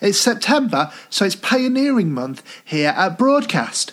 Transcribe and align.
It's 0.00 0.18
September, 0.18 0.90
so 1.10 1.26
it's 1.26 1.36
Pioneering 1.36 2.10
Month 2.10 2.42
here 2.64 2.94
at 2.96 3.18
Broadcast. 3.18 3.92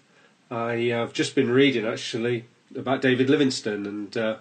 I 0.51 0.75
have 0.91 1.13
just 1.13 1.35
been 1.35 1.51
reading 1.51 1.87
actually 1.87 2.47
about 2.75 3.03
David 3.03 3.29
Livingstone 3.29 3.87
and 3.87 4.17
uh, 4.17 4.37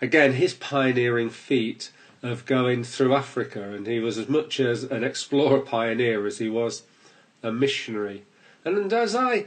again 0.00 0.34
his 0.34 0.54
pioneering 0.54 1.30
feat 1.30 1.90
of 2.22 2.46
going 2.46 2.84
through 2.84 3.14
Africa 3.14 3.62
and 3.72 3.86
he 3.86 3.98
was 3.98 4.16
as 4.16 4.28
much 4.28 4.60
as 4.60 4.84
an 4.84 5.04
explorer 5.04 5.60
pioneer 5.60 6.26
as 6.26 6.38
he 6.38 6.48
was 6.48 6.82
a 7.42 7.52
missionary. 7.52 8.24
And 8.64 8.92
as 8.92 9.14
I 9.14 9.46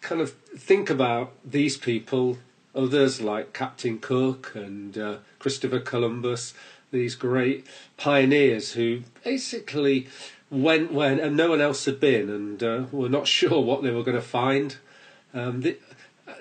kind 0.00 0.20
of 0.20 0.32
think 0.32 0.88
about 0.88 1.32
these 1.44 1.76
people, 1.76 2.38
others 2.74 3.20
like 3.20 3.52
Captain 3.52 3.98
Cook 3.98 4.52
and 4.54 4.96
uh, 4.96 5.16
Christopher 5.38 5.80
Columbus, 5.80 6.54
these 6.92 7.16
great 7.16 7.66
pioneers 7.96 8.72
who 8.72 9.02
basically 9.24 10.06
went 10.50 10.92
when 10.92 11.18
and 11.18 11.36
no 11.36 11.50
one 11.50 11.60
else 11.60 11.86
had 11.86 11.98
been 11.98 12.28
and 12.28 12.62
uh, 12.62 12.84
were 12.92 13.08
not 13.08 13.26
sure 13.38 13.60
what 13.60 13.82
they 13.82 13.90
were 13.90 14.04
going 14.04 14.16
to 14.16 14.22
find. 14.22 14.76
Um, 15.34 15.64
uh, 16.28 16.32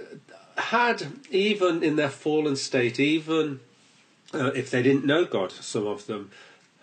had 0.57 1.07
even 1.31 1.81
in 1.81 1.95
their 1.95 2.09
fallen 2.09 2.55
state, 2.55 2.99
even 2.99 3.61
uh, 4.33 4.51
if 4.53 4.69
they 4.69 4.83
didn't 4.83 5.05
know 5.05 5.25
God, 5.25 5.51
some 5.51 5.87
of 5.87 6.05
them 6.05 6.29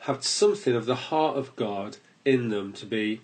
had 0.01 0.25
something 0.25 0.75
of 0.75 0.87
the 0.87 0.95
heart 0.95 1.37
of 1.37 1.55
God 1.55 1.99
in 2.25 2.49
them 2.49 2.73
to 2.75 2.87
be 2.87 3.21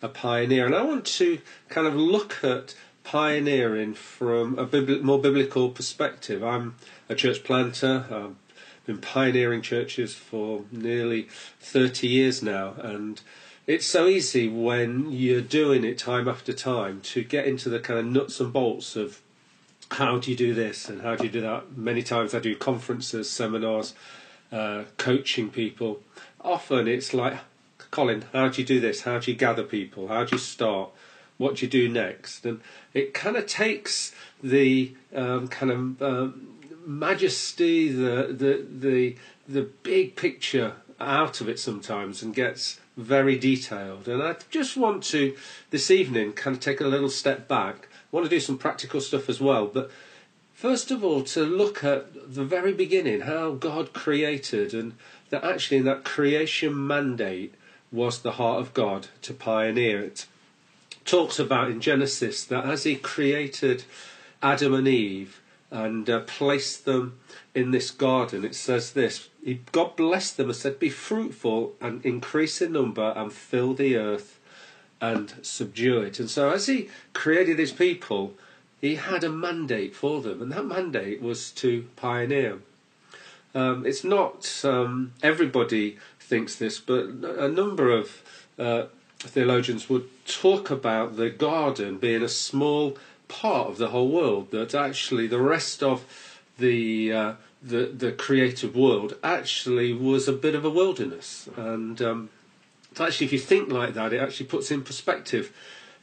a 0.00 0.08
pioneer. 0.08 0.66
And 0.66 0.74
I 0.74 0.82
want 0.82 1.04
to 1.06 1.38
kind 1.68 1.86
of 1.86 1.94
look 1.94 2.42
at 2.42 2.74
pioneering 3.04 3.94
from 3.94 4.58
a 4.58 4.66
bibli- 4.66 5.02
more 5.02 5.20
biblical 5.20 5.70
perspective. 5.70 6.42
I'm 6.42 6.76
a 7.08 7.14
church 7.14 7.44
planter. 7.44 8.04
I've 8.10 8.36
been 8.86 8.98
pioneering 8.98 9.62
churches 9.62 10.14
for 10.14 10.64
nearly 10.70 11.28
30 11.60 12.08
years 12.08 12.42
now, 12.42 12.74
and 12.78 13.20
it's 13.66 13.86
so 13.86 14.06
easy 14.06 14.48
when 14.48 15.12
you're 15.12 15.40
doing 15.40 15.84
it 15.84 15.98
time 15.98 16.28
after 16.28 16.52
time 16.52 17.00
to 17.00 17.22
get 17.22 17.46
into 17.46 17.68
the 17.68 17.78
kind 17.78 18.00
of 18.00 18.06
nuts 18.06 18.40
and 18.40 18.52
bolts 18.52 18.96
of 18.96 19.20
how 19.92 20.18
do 20.18 20.30
you 20.30 20.36
do 20.36 20.54
this 20.54 20.88
and 20.88 21.02
how 21.02 21.14
do 21.14 21.24
you 21.24 21.30
do 21.30 21.40
that. 21.42 21.76
Many 21.76 22.02
times 22.02 22.34
I 22.34 22.40
do 22.40 22.56
conferences, 22.56 23.30
seminars, 23.30 23.94
uh, 24.50 24.84
coaching 24.96 25.50
people. 25.50 26.00
Often 26.40 26.88
it's 26.88 27.14
like, 27.14 27.38
Colin, 27.90 28.24
how 28.32 28.48
do 28.48 28.60
you 28.60 28.66
do 28.66 28.80
this? 28.80 29.02
How 29.02 29.18
do 29.18 29.30
you 29.30 29.36
gather 29.36 29.62
people? 29.62 30.08
How 30.08 30.24
do 30.24 30.36
you 30.36 30.40
start? 30.40 30.90
What 31.38 31.56
do 31.56 31.66
you 31.66 31.70
do 31.70 31.88
next? 31.88 32.44
And 32.46 32.60
it 32.94 33.14
kind 33.14 33.36
of 33.36 33.46
takes 33.46 34.14
the 34.42 34.94
um, 35.14 35.48
kind 35.48 35.72
of 35.72 36.02
um, 36.02 36.48
majesty, 36.84 37.88
the 37.88 38.28
the 38.32 38.66
the 38.70 39.16
the 39.48 39.62
big 39.82 40.16
picture 40.16 40.74
out 41.00 41.40
of 41.40 41.48
it 41.48 41.58
sometimes, 41.58 42.22
and 42.22 42.34
gets 42.34 42.80
very 42.96 43.38
detailed. 43.38 44.08
And 44.08 44.22
I 44.22 44.36
just 44.50 44.76
want 44.76 45.02
to 45.04 45.36
this 45.70 45.90
evening 45.90 46.32
kind 46.32 46.56
of 46.56 46.62
take 46.62 46.80
a 46.80 46.86
little 46.86 47.08
step 47.08 47.48
back. 47.48 47.88
I 47.92 48.16
want 48.16 48.26
to 48.26 48.30
do 48.30 48.40
some 48.40 48.58
practical 48.58 49.00
stuff 49.00 49.28
as 49.28 49.40
well, 49.40 49.66
but 49.66 49.90
first 50.52 50.90
of 50.90 51.02
all 51.02 51.22
to 51.22 51.44
look 51.44 51.82
at 51.82 52.34
the 52.34 52.44
very 52.44 52.72
beginning, 52.72 53.22
how 53.22 53.52
God 53.52 53.92
created, 53.92 54.74
and 54.74 54.94
that 55.30 55.44
actually 55.44 55.78
in 55.78 55.84
that 55.84 56.04
creation 56.04 56.86
mandate 56.86 57.54
was 57.90 58.20
the 58.20 58.32
heart 58.32 58.60
of 58.60 58.74
God 58.74 59.08
to 59.22 59.34
pioneer 59.34 60.02
it. 60.02 60.26
Talks 61.04 61.38
about 61.38 61.70
in 61.70 61.80
Genesis 61.80 62.44
that 62.44 62.64
as 62.64 62.84
He 62.84 62.96
created 62.96 63.84
Adam 64.42 64.74
and 64.74 64.86
Eve 64.86 65.41
and 65.72 66.08
uh, 66.08 66.20
placed 66.20 66.84
them 66.84 67.18
in 67.54 67.70
this 67.70 67.90
garden, 67.90 68.44
it 68.44 68.54
says 68.54 68.92
this 68.92 69.28
God 69.72 69.96
blessed 69.96 70.36
them 70.36 70.50
and 70.50 70.56
said, 70.56 70.78
Be 70.78 70.90
fruitful 70.90 71.72
and 71.80 72.04
increase 72.04 72.62
in 72.62 72.72
number 72.72 73.12
and 73.16 73.32
fill 73.32 73.74
the 73.74 73.96
earth 73.96 74.38
and 75.00 75.34
subdue 75.42 76.00
it. 76.02 76.20
And 76.20 76.30
so, 76.30 76.50
as 76.50 76.66
He 76.66 76.88
created 77.14 77.58
His 77.58 77.72
people, 77.72 78.34
He 78.80 78.96
had 78.96 79.24
a 79.24 79.30
mandate 79.30 79.96
for 79.96 80.20
them, 80.20 80.42
and 80.42 80.52
that 80.52 80.66
mandate 80.66 81.20
was 81.20 81.50
to 81.52 81.88
pioneer. 81.96 82.58
Um, 83.54 83.84
it's 83.84 84.04
not 84.04 84.64
um, 84.64 85.12
everybody 85.22 85.98
thinks 86.20 86.56
this, 86.56 86.78
but 86.78 87.06
a 87.06 87.48
number 87.48 87.90
of 87.90 88.22
uh, 88.58 88.84
theologians 89.18 89.88
would 89.88 90.08
talk 90.26 90.70
about 90.70 91.16
the 91.16 91.30
garden 91.30 91.98
being 91.98 92.22
a 92.22 92.28
small 92.28 92.96
part 93.32 93.68
of 93.68 93.78
the 93.78 93.88
whole 93.88 94.08
world, 94.08 94.50
that 94.50 94.74
actually 94.74 95.26
the 95.26 95.40
rest 95.40 95.82
of 95.82 96.04
the 96.58 97.12
uh, 97.12 97.32
the 97.62 97.86
the 97.86 98.12
creative 98.12 98.76
world 98.76 99.16
actually 99.24 99.92
was 99.92 100.28
a 100.28 100.32
bit 100.32 100.54
of 100.54 100.64
a 100.64 100.70
wilderness. 100.70 101.48
And 101.56 102.00
um, 102.02 102.30
actually, 103.00 103.26
if 103.26 103.32
you 103.32 103.38
think 103.38 103.70
like 103.70 103.94
that, 103.94 104.12
it 104.12 104.20
actually 104.20 104.46
puts 104.46 104.70
in 104.70 104.82
perspective 104.82 105.52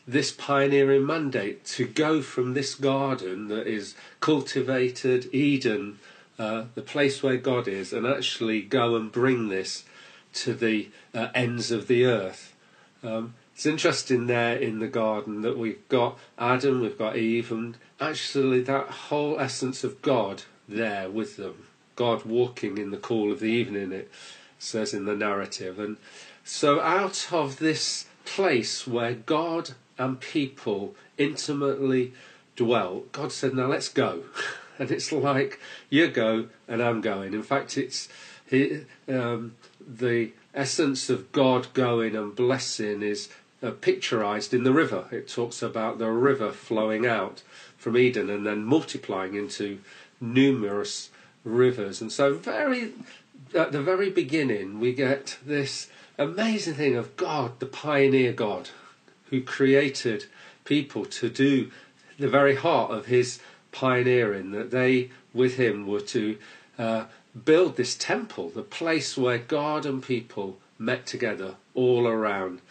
this 0.07 0.31
pioneering 0.31 1.05
mandate 1.05 1.63
to 1.63 1.85
go 1.85 2.21
from 2.21 2.53
this 2.53 2.73
garden 2.73 3.47
that 3.49 3.67
is 3.67 3.95
cultivated 4.19 5.31
Eden, 5.31 5.99
uh, 6.39 6.63
the 6.73 6.81
place 6.81 7.21
where 7.21 7.37
God 7.37 7.67
is, 7.67 7.93
and 7.93 8.07
actually 8.07 8.61
go 8.61 8.95
and 8.95 9.11
bring 9.11 9.49
this 9.49 9.83
to 10.33 10.53
the 10.53 10.89
uh, 11.13 11.27
ends 11.35 11.69
of 11.69 11.87
the 11.87 12.05
earth. 12.05 12.55
Um, 13.03 13.35
it's 13.59 13.65
interesting 13.65 14.27
there 14.27 14.55
in 14.55 14.79
the 14.79 14.87
garden 14.87 15.41
that 15.41 15.57
we've 15.57 15.85
got 15.89 16.17
Adam, 16.37 16.79
we've 16.79 16.97
got 16.97 17.17
Eve, 17.17 17.51
and 17.51 17.75
actually 17.99 18.61
that 18.61 18.87
whole 18.87 19.37
essence 19.37 19.83
of 19.83 20.01
God 20.01 20.43
there 20.69 21.09
with 21.09 21.35
them. 21.35 21.67
God 21.97 22.23
walking 22.23 22.77
in 22.77 22.91
the 22.91 22.95
cool 22.95 23.33
of 23.33 23.41
the 23.41 23.47
evening, 23.47 23.91
it 23.91 24.09
says 24.59 24.93
in 24.93 25.03
the 25.03 25.13
narrative. 25.13 25.77
And 25.77 25.97
so, 26.45 26.79
out 26.79 27.33
of 27.33 27.59
this 27.59 28.05
place 28.23 28.87
where 28.87 29.15
God 29.15 29.71
and 29.97 30.21
people 30.21 30.95
intimately 31.17 32.13
dwell, 32.55 33.03
God 33.11 33.33
said, 33.33 33.53
Now 33.53 33.65
let's 33.65 33.89
go. 33.89 34.23
And 34.79 34.89
it's 34.91 35.11
like, 35.11 35.59
you 35.89 36.07
go 36.07 36.47
and 36.65 36.81
I'm 36.81 37.01
going. 37.01 37.33
In 37.33 37.43
fact, 37.43 37.77
it's 37.77 38.07
he, 38.49 38.85
um, 39.09 39.55
the 39.85 40.31
essence 40.53 41.09
of 41.09 41.33
God 41.33 41.67
going 41.73 42.15
and 42.15 42.33
blessing 42.33 43.03
is 43.03 43.27
uh, 43.61 43.71
picturized 43.71 44.53
in 44.53 44.63
the 44.63 44.71
river. 44.71 45.05
It 45.11 45.27
talks 45.27 45.61
about 45.61 45.97
the 45.97 46.11
river 46.11 46.51
flowing 46.51 47.05
out 47.05 47.43
from 47.77 47.97
Eden 47.97 48.29
and 48.29 48.45
then 48.45 48.63
multiplying 48.63 49.35
into 49.35 49.79
numerous 50.21 51.09
rivers. 51.43 52.01
And 52.01 52.11
so, 52.11 52.33
very 52.33 52.93
at 53.53 53.71
the 53.71 53.81
very 53.81 54.09
beginning, 54.09 54.79
we 54.79 54.93
get 54.93 55.37
this 55.45 55.89
amazing 56.17 56.75
thing 56.75 56.95
of 56.95 57.15
God, 57.17 57.59
the 57.59 57.65
pioneer 57.65 58.33
God, 58.33 58.69
who 59.29 59.41
created 59.41 60.25
people 60.65 61.05
to 61.05 61.29
do 61.29 61.71
the 62.17 62.29
very 62.29 62.55
heart 62.55 62.91
of 62.91 63.07
His 63.07 63.39
pioneering. 63.71 64.51
That 64.51 64.71
they, 64.71 65.09
with 65.33 65.55
Him, 65.55 65.87
were 65.87 66.01
to 66.01 66.37
uh, 66.77 67.05
build 67.45 67.75
this 67.75 67.95
temple, 67.95 68.49
the 68.49 68.61
place 68.61 69.17
where 69.17 69.37
God 69.37 69.85
and 69.85 70.03
people 70.03 70.57
met 70.77 71.05
together 71.05 71.55
all 71.73 72.07
around 72.07 72.61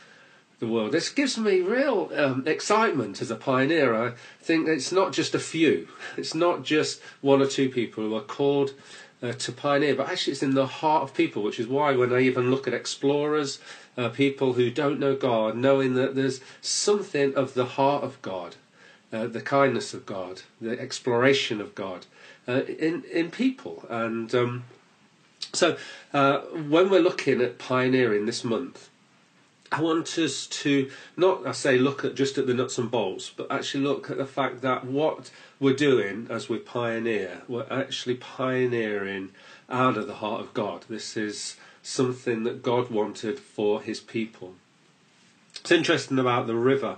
the 0.60 0.66
world. 0.66 0.92
This 0.92 1.08
gives 1.10 1.38
me 1.38 1.60
real 1.60 2.10
um, 2.14 2.42
excitement 2.46 3.22
as 3.22 3.30
a 3.30 3.36
pioneer. 3.36 3.94
I 3.94 4.12
think 4.40 4.68
it's 4.68 4.92
not 4.92 5.12
just 5.12 5.34
a 5.34 5.38
few, 5.38 5.88
it's 6.16 6.34
not 6.34 6.64
just 6.64 7.00
one 7.20 7.40
or 7.40 7.46
two 7.46 7.68
people 7.68 8.04
who 8.04 8.14
are 8.16 8.20
called 8.20 8.72
uh, 9.22 9.32
to 9.32 9.52
pioneer, 9.52 9.94
but 9.94 10.08
actually 10.08 10.32
it's 10.32 10.42
in 10.42 10.54
the 10.54 10.66
heart 10.66 11.02
of 11.02 11.14
people, 11.14 11.42
which 11.42 11.60
is 11.60 11.66
why 11.66 11.94
when 11.94 12.12
I 12.12 12.20
even 12.20 12.50
look 12.50 12.66
at 12.66 12.74
explorers, 12.74 13.58
uh, 13.96 14.08
people 14.08 14.52
who 14.52 14.70
don't 14.70 15.00
know 15.00 15.16
God, 15.16 15.56
knowing 15.56 15.94
that 15.94 16.14
there's 16.14 16.40
something 16.60 17.34
of 17.34 17.54
the 17.54 17.64
heart 17.64 18.04
of 18.04 18.20
God, 18.22 18.56
uh, 19.12 19.26
the 19.26 19.40
kindness 19.40 19.92
of 19.92 20.06
God, 20.06 20.42
the 20.60 20.78
exploration 20.78 21.60
of 21.60 21.74
God 21.74 22.06
uh, 22.46 22.62
in, 22.62 23.04
in 23.12 23.30
people. 23.30 23.84
And 23.88 24.32
um, 24.34 24.64
so 25.52 25.76
uh, 26.12 26.38
when 26.40 26.90
we're 26.90 27.00
looking 27.00 27.40
at 27.40 27.58
pioneering 27.58 28.26
this 28.26 28.44
month, 28.44 28.87
I 29.70 29.82
want 29.82 30.18
us 30.18 30.46
to 30.46 30.90
not, 31.16 31.46
I 31.46 31.52
say, 31.52 31.78
look 31.78 32.04
at 32.04 32.14
just 32.14 32.38
at 32.38 32.46
the 32.46 32.54
nuts 32.54 32.78
and 32.78 32.90
bolts, 32.90 33.30
but 33.34 33.50
actually 33.50 33.84
look 33.84 34.10
at 34.10 34.16
the 34.16 34.26
fact 34.26 34.62
that 34.62 34.86
what 34.86 35.30
we're 35.60 35.74
doing 35.74 36.26
as 36.30 36.48
we 36.48 36.58
pioneer, 36.58 37.42
we're 37.48 37.66
actually 37.70 38.14
pioneering 38.14 39.30
out 39.68 39.98
of 39.98 40.06
the 40.06 40.16
heart 40.16 40.40
of 40.40 40.54
God. 40.54 40.84
This 40.88 41.16
is 41.16 41.56
something 41.82 42.44
that 42.44 42.62
God 42.62 42.90
wanted 42.90 43.38
for 43.38 43.82
His 43.82 44.00
people. 44.00 44.54
It's 45.60 45.70
interesting 45.70 46.18
about 46.18 46.46
the 46.46 46.54
river 46.54 46.96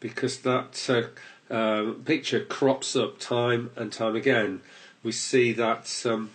because 0.00 0.38
that 0.40 1.12
uh, 1.50 1.52
uh, 1.54 1.92
picture 2.04 2.44
crops 2.44 2.96
up 2.96 3.18
time 3.18 3.70
and 3.76 3.92
time 3.92 4.16
again. 4.16 4.62
We 5.02 5.12
see 5.12 5.52
that. 5.52 6.02
Um, 6.06 6.30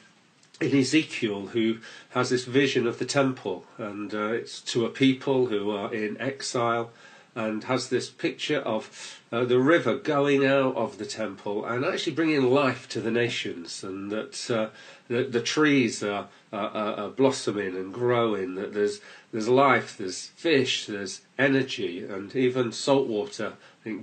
in 0.61 0.77
Ezekiel, 0.77 1.47
who 1.47 1.79
has 2.09 2.29
this 2.29 2.45
vision 2.45 2.87
of 2.87 2.99
the 2.99 3.05
temple, 3.05 3.65
and 3.77 4.13
uh, 4.13 4.27
it's 4.27 4.61
to 4.61 4.85
a 4.85 4.89
people 4.89 5.47
who 5.47 5.71
are 5.71 5.93
in 5.93 6.19
exile, 6.21 6.91
and 7.35 7.63
has 7.65 7.89
this 7.89 8.09
picture 8.09 8.59
of 8.59 9.21
uh, 9.31 9.45
the 9.45 9.59
river 9.59 9.95
going 9.95 10.45
out 10.45 10.75
of 10.75 10.97
the 10.97 11.05
temple 11.05 11.63
and 11.65 11.85
actually 11.85 12.11
bringing 12.11 12.43
life 12.43 12.89
to 12.89 12.99
the 12.99 13.11
nations, 13.11 13.83
and 13.83 14.11
that 14.11 14.51
uh, 14.51 14.67
the, 15.07 15.23
the, 15.23 15.41
trees 15.41 16.03
are, 16.03 16.27
are, 16.51 16.67
are, 16.67 17.09
blossoming 17.09 17.77
and 17.77 17.93
growing. 17.93 18.55
That 18.55 18.73
there's 18.73 18.99
there's 19.31 19.47
life, 19.47 19.97
there's 19.97 20.27
fish, 20.27 20.85
there's 20.87 21.21
energy, 21.39 22.03
and 22.03 22.35
even 22.35 22.71
salt 22.71 23.07
water. 23.07 23.53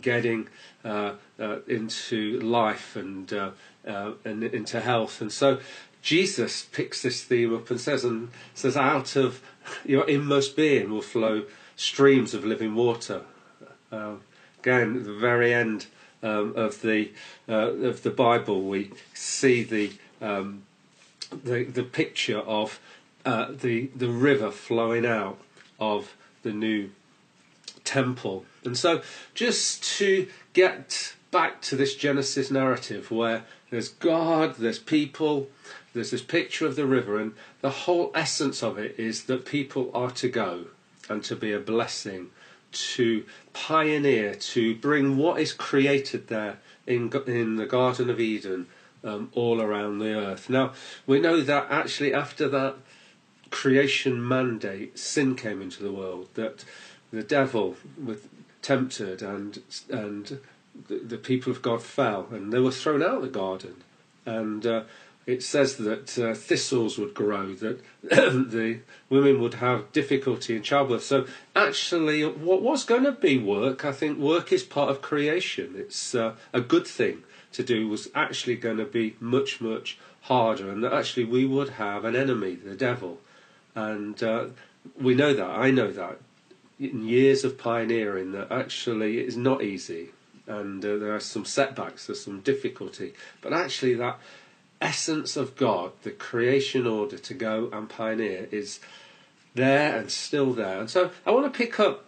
Getting 0.01 0.49
uh, 0.85 1.13
uh, 1.39 1.59
into 1.69 2.41
life 2.41 2.97
and 2.97 3.33
uh, 3.33 3.51
and 4.25 4.43
into 4.43 4.81
health, 4.81 5.21
and 5.21 5.31
so 5.31 5.61
Jesus 6.09 6.63
picks 6.73 7.03
this 7.03 7.23
theme 7.23 7.55
up 7.55 7.71
and 7.71 7.79
says, 7.79 8.03
and 8.03 8.31
says, 8.55 8.79
out 8.79 9.15
of 9.15 9.43
your 9.85 10.09
inmost 10.09 10.57
being 10.57 10.91
will 10.91 11.03
flow 11.03 11.45
streams 11.77 12.33
of 12.33 12.47
living 12.47 12.75
water. 12.75 13.25
Uh, 13.93 14.15
again, 14.59 14.97
at 14.97 15.05
the 15.05 15.13
very 15.13 15.53
end 15.53 15.85
um, 16.23 16.55
of 16.57 16.81
the 16.81 17.11
uh, 17.47 17.73
of 17.91 18.05
the 18.05 18.11
Bible, 18.11 18.63
we 18.63 18.91
see 19.13 19.63
the 19.63 19.93
um, 20.23 20.63
the, 21.45 21.65
the 21.65 21.83
picture 21.83 22.39
of 22.39 22.81
uh, 23.27 23.49
the 23.51 23.91
the 23.95 24.09
river 24.09 24.51
flowing 24.51 25.05
out 25.05 25.39
of 25.79 26.17
the 26.43 26.53
new 26.55 26.89
temple. 27.85 28.47
And 28.65 28.79
so, 28.79 29.03
just 29.35 29.85
to 29.99 30.27
get 30.55 31.17
back 31.31 31.61
to 31.63 31.77
this 31.77 31.95
Genesis 31.95 32.51
narrative 32.51 33.11
where 33.11 33.45
there's 33.71 33.89
God, 33.89 34.57
there's 34.57 34.79
people, 34.79 35.49
there's 35.93 36.11
this 36.11 36.23
picture 36.23 36.67
of 36.67 36.77
the 36.77 36.87
river, 36.87 37.19
and 37.19 37.35
the 37.61 37.71
whole 37.71 38.11
essence 38.15 38.63
of 38.63 38.79
it 38.79 38.99
is 38.99 39.25
that 39.25 39.45
people 39.45 39.91
are 39.95 40.11
to 40.13 40.29
go 40.29 40.67
and 41.09 41.23
to 41.25 41.37
be 41.37 41.53
a 41.53 41.59
blessing, 41.59 42.31
to 42.73 43.25
pioneer, 43.53 44.35
to 44.35 44.75
bring 44.77 45.17
what 45.17 45.41
is 45.41 45.53
created 45.53 46.29
there 46.29 46.59
in, 46.87 47.13
in 47.27 47.57
the 47.57 47.67
Garden 47.67 48.11
of 48.11 48.21
Eden 48.21 48.67
um, 49.05 49.31
all 49.35 49.61
around 49.61 49.99
the 49.99 50.15
earth. 50.15 50.49
Now, 50.51 50.73
we 51.07 51.21
know 51.21 51.41
that 51.41 51.67
actually 51.71 52.13
after 52.13 52.49
that 52.49 52.77
creation 53.51 54.27
mandate, 54.27 54.99
sin 54.99 55.35
came 55.35 55.63
into 55.63 55.83
the 55.83 55.93
world, 55.93 56.29
that 56.35 56.65
the 57.11 57.23
devil 57.23 57.77
was 58.03 58.19
tempted 58.61 59.23
and, 59.23 59.61
and 59.91 60.41
the, 60.87 60.99
the 60.99 61.19
people 61.19 61.51
of 61.53 61.63
God 61.63 61.83
fell 61.83 62.29
and 62.31 62.53
they 62.53 62.61
were 62.61 62.71
thrown 62.71 63.03
out 63.03 63.17
of 63.17 63.23
the 63.23 63.29
garden. 63.29 63.83
And 64.25 64.67
uh, 64.67 64.83
it 65.29 65.43
says 65.43 65.77
that 65.77 66.19
uh, 66.19 66.35
thistles 66.35 66.97
would 66.97 67.13
grow, 67.13 67.53
that 67.57 67.81
the 68.03 68.81
women 69.11 69.41
would 69.43 69.55
have 69.55 69.93
difficulty 69.93 70.57
in 70.57 70.63
childbirth. 70.63 71.05
So, 71.05 71.27
actually, 71.55 72.25
what 72.25 72.63
was 72.63 72.85
going 72.85 73.05
to 73.05 73.13
be 73.13 73.37
work, 73.37 73.85
I 73.85 73.93
think 73.93 74.19
work 74.19 74.53
is 74.53 74.63
part 74.63 74.89
of 74.89 75.03
creation. 75.03 75.75
It's 75.77 76.15
uh, 76.15 76.37
a 76.55 76.63
good 76.63 76.87
thing 76.87 77.25
to 77.53 77.63
do, 77.63 77.89
was 77.89 78.09
actually 78.15 78.57
going 78.57 78.79
to 78.79 78.87
be 78.87 79.17
much, 79.21 79.61
much 79.61 79.99
harder, 80.23 80.71
and 80.71 80.83
that 80.83 80.95
actually 80.95 81.25
we 81.25 81.45
would 81.45 81.71
have 81.71 82.07
an 82.07 82.17
enemy, 82.17 82.55
the 82.55 82.75
devil. 82.75 83.19
And 83.75 84.23
uh, 84.23 84.47
we 84.99 85.15
know 85.15 85.35
that, 85.35 85.51
I 85.51 85.71
know 85.71 85.91
that, 85.93 86.21
in 86.81 87.07
years 87.07 87.45
of 87.45 87.59
pioneering, 87.59 88.33
that 88.33 88.51
actually 88.51 89.19
it 89.19 89.27
is 89.27 89.37
not 89.37 89.63
easy. 89.63 90.09
And 90.49 90.85
uh, 90.85 90.97
there 90.97 91.15
are 91.15 91.21
some 91.21 91.45
setbacks, 91.45 92.07
there's 92.07 92.25
some 92.25 92.41
difficulty, 92.41 93.13
but 93.43 93.53
actually 93.53 93.95
that 93.95 94.19
essence 94.81 95.37
of 95.37 95.57
God, 95.57 95.93
the 96.03 96.11
creation 96.11 96.87
order 96.87 97.19
to 97.19 97.35
go 97.35 97.69
and 97.73 97.89
pioneer, 97.89 98.49
is 98.51 98.81
there 99.55 99.97
and 99.99 100.11
still 100.11 100.53
there. 100.53 100.81
And 100.81 100.89
so 100.89 101.11
I 101.27 101.33
want 101.33 101.53
to 101.53 101.57
pick 101.57 101.79
up 101.79 102.07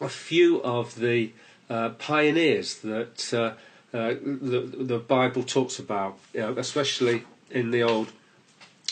a 0.00 0.08
few 0.08 0.62
of 0.62 0.94
the 0.96 1.32
uh, 1.68 1.90
pioneers 1.90 2.76
that 2.78 3.34
uh, 3.34 3.54
uh, 3.96 4.14
the, 4.22 4.60
the 4.60 4.98
Bible 4.98 5.42
talks 5.42 5.78
about, 5.78 6.18
you 6.32 6.40
know, 6.40 6.54
especially 6.56 7.24
in 7.50 7.70
the 7.70 7.82
Old 7.82 8.12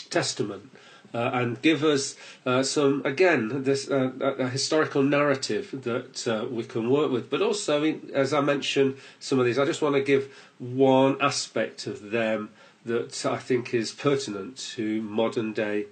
Testament. 0.09 0.71
Uh, 1.13 1.29
and 1.33 1.61
give 1.61 1.83
us 1.83 2.15
uh, 2.43 2.63
some 2.63 2.99
again 3.05 3.63
this 3.63 3.87
uh, 3.87 4.11
a 4.19 4.49
historical 4.49 5.03
narrative 5.03 5.69
that 5.83 6.27
uh, 6.27 6.45
we 6.49 6.63
can 6.63 6.89
work 6.89 7.11
with. 7.11 7.29
But 7.29 7.41
also, 7.41 7.83
as 8.13 8.33
I 8.33 8.41
mentioned, 8.41 8.97
some 9.19 9.37
of 9.37 9.45
these, 9.45 9.59
I 9.59 9.65
just 9.65 9.83
want 9.83 9.93
to 9.93 10.01
give 10.01 10.33
one 10.57 11.17
aspect 11.21 11.85
of 11.85 12.09
them 12.09 12.49
that 12.85 13.25
I 13.25 13.37
think 13.37 13.73
is 13.73 13.91
pertinent 13.91 14.57
to 14.75 15.01
modern 15.03 15.53
day 15.53 15.85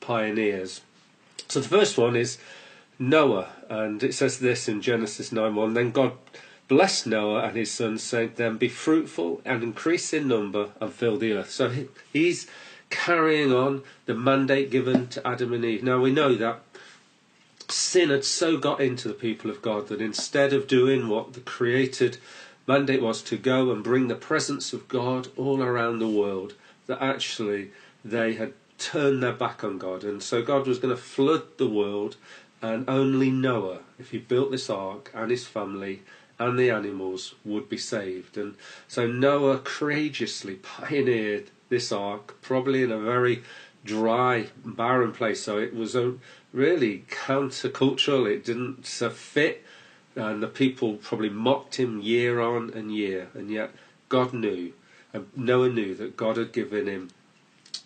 pioneers. 0.00 0.82
So 1.48 1.60
the 1.60 1.68
first 1.68 1.96
one 1.96 2.16
is 2.16 2.38
Noah, 2.98 3.48
and 3.68 4.02
it 4.02 4.14
says 4.14 4.38
this 4.38 4.68
in 4.68 4.82
Genesis 4.82 5.30
9:1. 5.30 5.74
Then 5.74 5.90
God 5.90 6.12
blessed 6.68 7.06
Noah 7.06 7.44
and 7.44 7.56
his 7.56 7.70
sons, 7.70 8.02
saying, 8.02 8.32
"Then 8.36 8.56
be 8.56 8.68
fruitful 8.68 9.40
and 9.44 9.62
increase 9.62 10.12
in 10.12 10.28
number 10.28 10.70
and 10.80 10.92
fill 10.92 11.16
the 11.16 11.32
earth." 11.32 11.50
So 11.50 11.72
he's 12.12 12.46
carrying 12.90 13.52
on 13.52 13.82
the 14.06 14.14
mandate 14.14 14.70
given 14.70 15.08
to 15.08 15.26
Adam 15.26 15.52
and 15.52 15.64
Eve. 15.64 15.82
Now 15.82 16.00
we 16.00 16.12
know 16.12 16.34
that 16.34 16.60
sin 17.68 18.10
had 18.10 18.24
so 18.24 18.56
got 18.56 18.80
into 18.80 19.08
the 19.08 19.14
people 19.14 19.50
of 19.50 19.62
God 19.62 19.88
that 19.88 20.00
instead 20.00 20.52
of 20.52 20.68
doing 20.68 21.08
what 21.08 21.32
the 21.32 21.40
created 21.40 22.18
mandate 22.66 23.02
was 23.02 23.22
to 23.22 23.36
go 23.36 23.70
and 23.70 23.82
bring 23.82 24.08
the 24.08 24.14
presence 24.14 24.72
of 24.72 24.88
God 24.88 25.28
all 25.36 25.62
around 25.62 25.98
the 25.98 26.08
world, 26.08 26.54
that 26.86 27.02
actually 27.02 27.70
they 28.04 28.34
had 28.34 28.52
turned 28.78 29.22
their 29.22 29.32
back 29.32 29.64
on 29.64 29.78
God. 29.78 30.04
And 30.04 30.22
so 30.22 30.42
God 30.42 30.66
was 30.66 30.78
going 30.78 30.94
to 30.94 31.00
flood 31.00 31.58
the 31.58 31.68
world, 31.68 32.16
and 32.62 32.88
only 32.88 33.30
Noah, 33.30 33.80
if 33.98 34.10
he 34.10 34.18
built 34.18 34.50
this 34.50 34.70
ark 34.70 35.10
and 35.14 35.30
his 35.30 35.46
family 35.46 36.02
and 36.38 36.58
the 36.58 36.70
animals, 36.70 37.34
would 37.44 37.68
be 37.68 37.78
saved. 37.78 38.36
And 38.36 38.56
so 38.88 39.06
Noah 39.06 39.58
courageously 39.58 40.54
pioneered 40.62 41.50
this 41.68 41.92
ark, 41.92 42.40
probably 42.42 42.82
in 42.82 42.92
a 42.92 42.98
very 42.98 43.42
dry, 43.84 44.48
barren 44.64 45.12
place. 45.12 45.42
So 45.42 45.58
it 45.58 45.74
was 45.74 45.94
a 45.94 46.14
really 46.52 47.04
countercultural. 47.08 48.30
It 48.30 48.44
didn't 48.44 48.86
fit, 48.86 49.64
and 50.14 50.42
the 50.42 50.48
people 50.48 50.94
probably 50.94 51.30
mocked 51.30 51.76
him 51.76 52.00
year 52.00 52.40
on 52.40 52.70
and 52.70 52.94
year. 52.94 53.28
And 53.34 53.50
yet 53.50 53.70
God 54.08 54.32
knew, 54.32 54.72
and 55.12 55.26
Noah 55.36 55.70
knew 55.70 55.94
that 55.94 56.16
God 56.16 56.36
had 56.36 56.52
given 56.52 56.86
him 56.86 57.10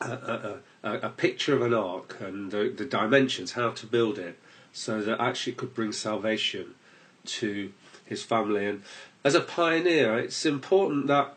a, 0.00 0.12
a, 0.12 0.58
a, 0.82 0.98
a 0.98 1.08
picture 1.10 1.54
of 1.54 1.62
an 1.62 1.74
ark 1.74 2.16
and 2.20 2.50
the, 2.50 2.72
the 2.74 2.84
dimensions, 2.84 3.52
how 3.52 3.70
to 3.70 3.86
build 3.86 4.18
it, 4.18 4.38
so 4.72 5.02
that 5.02 5.20
actually 5.20 5.52
could 5.54 5.74
bring 5.74 5.92
salvation 5.92 6.74
to 7.26 7.72
his 8.06 8.22
family. 8.22 8.66
And 8.66 8.82
as 9.24 9.34
a 9.34 9.40
pioneer, 9.40 10.18
it's 10.18 10.46
important 10.46 11.06
that 11.08 11.34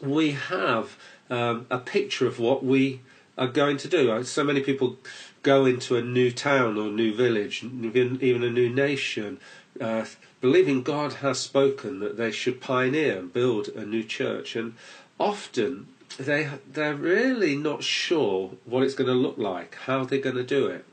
we 0.00 0.32
have 0.32 0.96
um, 1.30 1.66
a 1.70 1.78
picture 1.78 2.26
of 2.26 2.38
what 2.38 2.64
we 2.64 3.00
are 3.36 3.48
going 3.48 3.76
to 3.78 3.88
do. 3.88 4.10
Uh, 4.10 4.22
so 4.22 4.44
many 4.44 4.60
people 4.60 4.96
go 5.42 5.66
into 5.66 5.96
a 5.96 6.02
new 6.02 6.30
town 6.30 6.78
or 6.78 6.90
new 6.90 7.14
village, 7.14 7.62
even 7.62 8.42
a 8.42 8.50
new 8.50 8.68
nation, 8.68 9.38
uh, 9.80 10.04
believing 10.40 10.82
God 10.82 11.14
has 11.14 11.40
spoken 11.40 12.00
that 12.00 12.16
they 12.16 12.30
should 12.30 12.60
pioneer 12.60 13.18
and 13.18 13.32
build 13.32 13.68
a 13.68 13.84
new 13.84 14.04
church. 14.04 14.56
And 14.56 14.74
often 15.18 15.88
they 16.18 16.48
they're 16.70 16.94
really 16.94 17.56
not 17.56 17.82
sure 17.82 18.52
what 18.64 18.82
it's 18.82 18.94
going 18.94 19.08
to 19.08 19.14
look 19.14 19.38
like, 19.38 19.74
how 19.86 20.04
they're 20.04 20.18
going 20.20 20.36
to 20.36 20.44
do 20.44 20.66
it. 20.66 20.84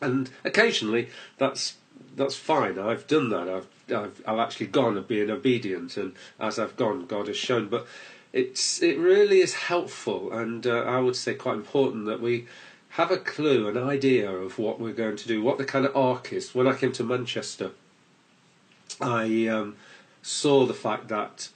And 0.00 0.30
occasionally 0.44 1.08
that's 1.38 1.76
that's 2.14 2.36
fine. 2.36 2.78
I've 2.78 3.06
done 3.06 3.30
that. 3.30 3.48
I've 3.48 3.66
I've, 3.94 4.22
I've 4.26 4.38
actually 4.38 4.66
gone 4.66 4.96
and 4.96 5.06
being 5.06 5.30
obedient, 5.30 5.96
and 5.96 6.14
as 6.40 6.58
I've 6.58 6.76
gone, 6.76 7.06
God 7.06 7.28
has 7.28 7.36
shown. 7.36 7.68
But 7.68 7.86
it's 8.36 8.82
it 8.82 8.98
really 8.98 9.40
is 9.40 9.54
helpful, 9.54 10.30
and 10.30 10.66
uh, 10.66 10.82
I 10.82 10.98
would 11.00 11.16
say 11.16 11.34
quite 11.34 11.54
important 11.54 12.04
that 12.04 12.20
we 12.20 12.46
have 12.90 13.10
a 13.10 13.16
clue, 13.16 13.66
an 13.66 13.78
idea 13.78 14.30
of 14.30 14.58
what 14.58 14.78
we're 14.78 14.92
going 14.92 15.16
to 15.16 15.28
do, 15.28 15.42
what 15.42 15.56
the 15.56 15.64
kind 15.64 15.86
of 15.86 15.96
ark 15.96 16.34
is. 16.34 16.54
When 16.54 16.66
I 16.66 16.74
came 16.74 16.92
to 16.92 17.04
Manchester, 17.04 17.70
I 19.00 19.46
um, 19.46 19.76
saw 20.22 20.66
the 20.66 20.74
fact 20.74 21.08
that 21.08 21.48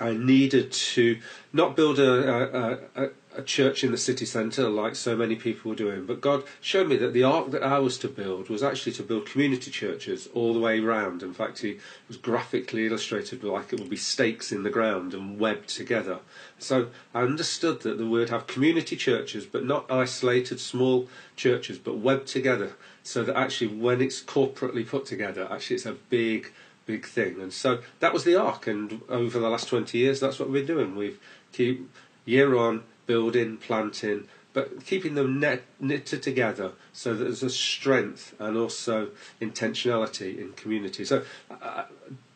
I 0.00 0.14
needed 0.14 0.72
to 0.72 1.18
not 1.52 1.76
build 1.76 1.98
a, 1.98 2.78
a, 2.96 3.04
a, 3.04 3.08
a 3.36 3.42
church 3.42 3.82
in 3.82 3.90
the 3.90 3.98
city 3.98 4.24
centre 4.24 4.68
like 4.68 4.94
so 4.94 5.16
many 5.16 5.36
people 5.36 5.70
were 5.70 5.76
doing. 5.76 6.06
But 6.06 6.20
God 6.20 6.44
showed 6.60 6.88
me 6.88 6.96
that 6.96 7.12
the 7.12 7.24
ark 7.24 7.50
that 7.50 7.62
I 7.62 7.78
was 7.78 7.98
to 7.98 8.08
build 8.08 8.48
was 8.48 8.62
actually 8.62 8.92
to 8.92 9.02
build 9.02 9.26
community 9.26 9.70
churches 9.70 10.28
all 10.34 10.54
the 10.54 10.60
way 10.60 10.80
round. 10.80 11.22
In 11.22 11.34
fact, 11.34 11.60
He 11.60 11.78
was 12.08 12.16
graphically 12.16 12.86
illustrated 12.86 13.42
like 13.42 13.72
it 13.72 13.80
would 13.80 13.90
be 13.90 13.96
stakes 13.96 14.52
in 14.52 14.62
the 14.62 14.70
ground 14.70 15.14
and 15.14 15.38
webbed 15.38 15.68
together. 15.68 16.18
So 16.58 16.88
I 17.12 17.22
understood 17.22 17.82
that 17.82 17.98
the 17.98 18.08
word 18.08 18.30
have 18.30 18.46
community 18.46 18.96
churches, 18.96 19.46
but 19.46 19.64
not 19.64 19.90
isolated 19.90 20.60
small 20.60 21.08
churches, 21.36 21.78
but 21.78 21.98
webbed 21.98 22.28
together. 22.28 22.72
So 23.02 23.22
that 23.24 23.36
actually, 23.36 23.74
when 23.76 24.00
it's 24.00 24.22
corporately 24.22 24.86
put 24.86 25.06
together, 25.06 25.46
actually 25.50 25.76
it's 25.76 25.86
a 25.86 25.92
big, 25.92 26.52
big 26.86 27.04
thing. 27.04 27.40
And 27.40 27.52
so 27.52 27.80
that 28.00 28.12
was 28.12 28.24
the 28.24 28.36
ark. 28.36 28.66
And 28.66 29.02
over 29.08 29.38
the 29.38 29.48
last 29.48 29.68
20 29.68 29.98
years, 29.98 30.20
that's 30.20 30.38
what 30.38 30.50
been 30.52 30.66
doing. 30.66 30.96
We've 30.96 31.20
keep 31.52 31.90
year 32.24 32.56
on 32.56 32.82
building, 33.06 33.56
planting, 33.56 34.28
but 34.54 34.86
keeping 34.86 35.14
them 35.14 35.40
net, 35.40 35.62
knitted 35.80 36.22
together 36.22 36.72
so 36.92 37.14
that 37.14 37.24
there's 37.24 37.42
a 37.42 37.50
strength 37.50 38.34
and 38.38 38.56
also 38.56 39.10
intentionality 39.40 40.38
in 40.38 40.52
community. 40.52 41.04
So 41.04 41.24
uh, 41.50 41.84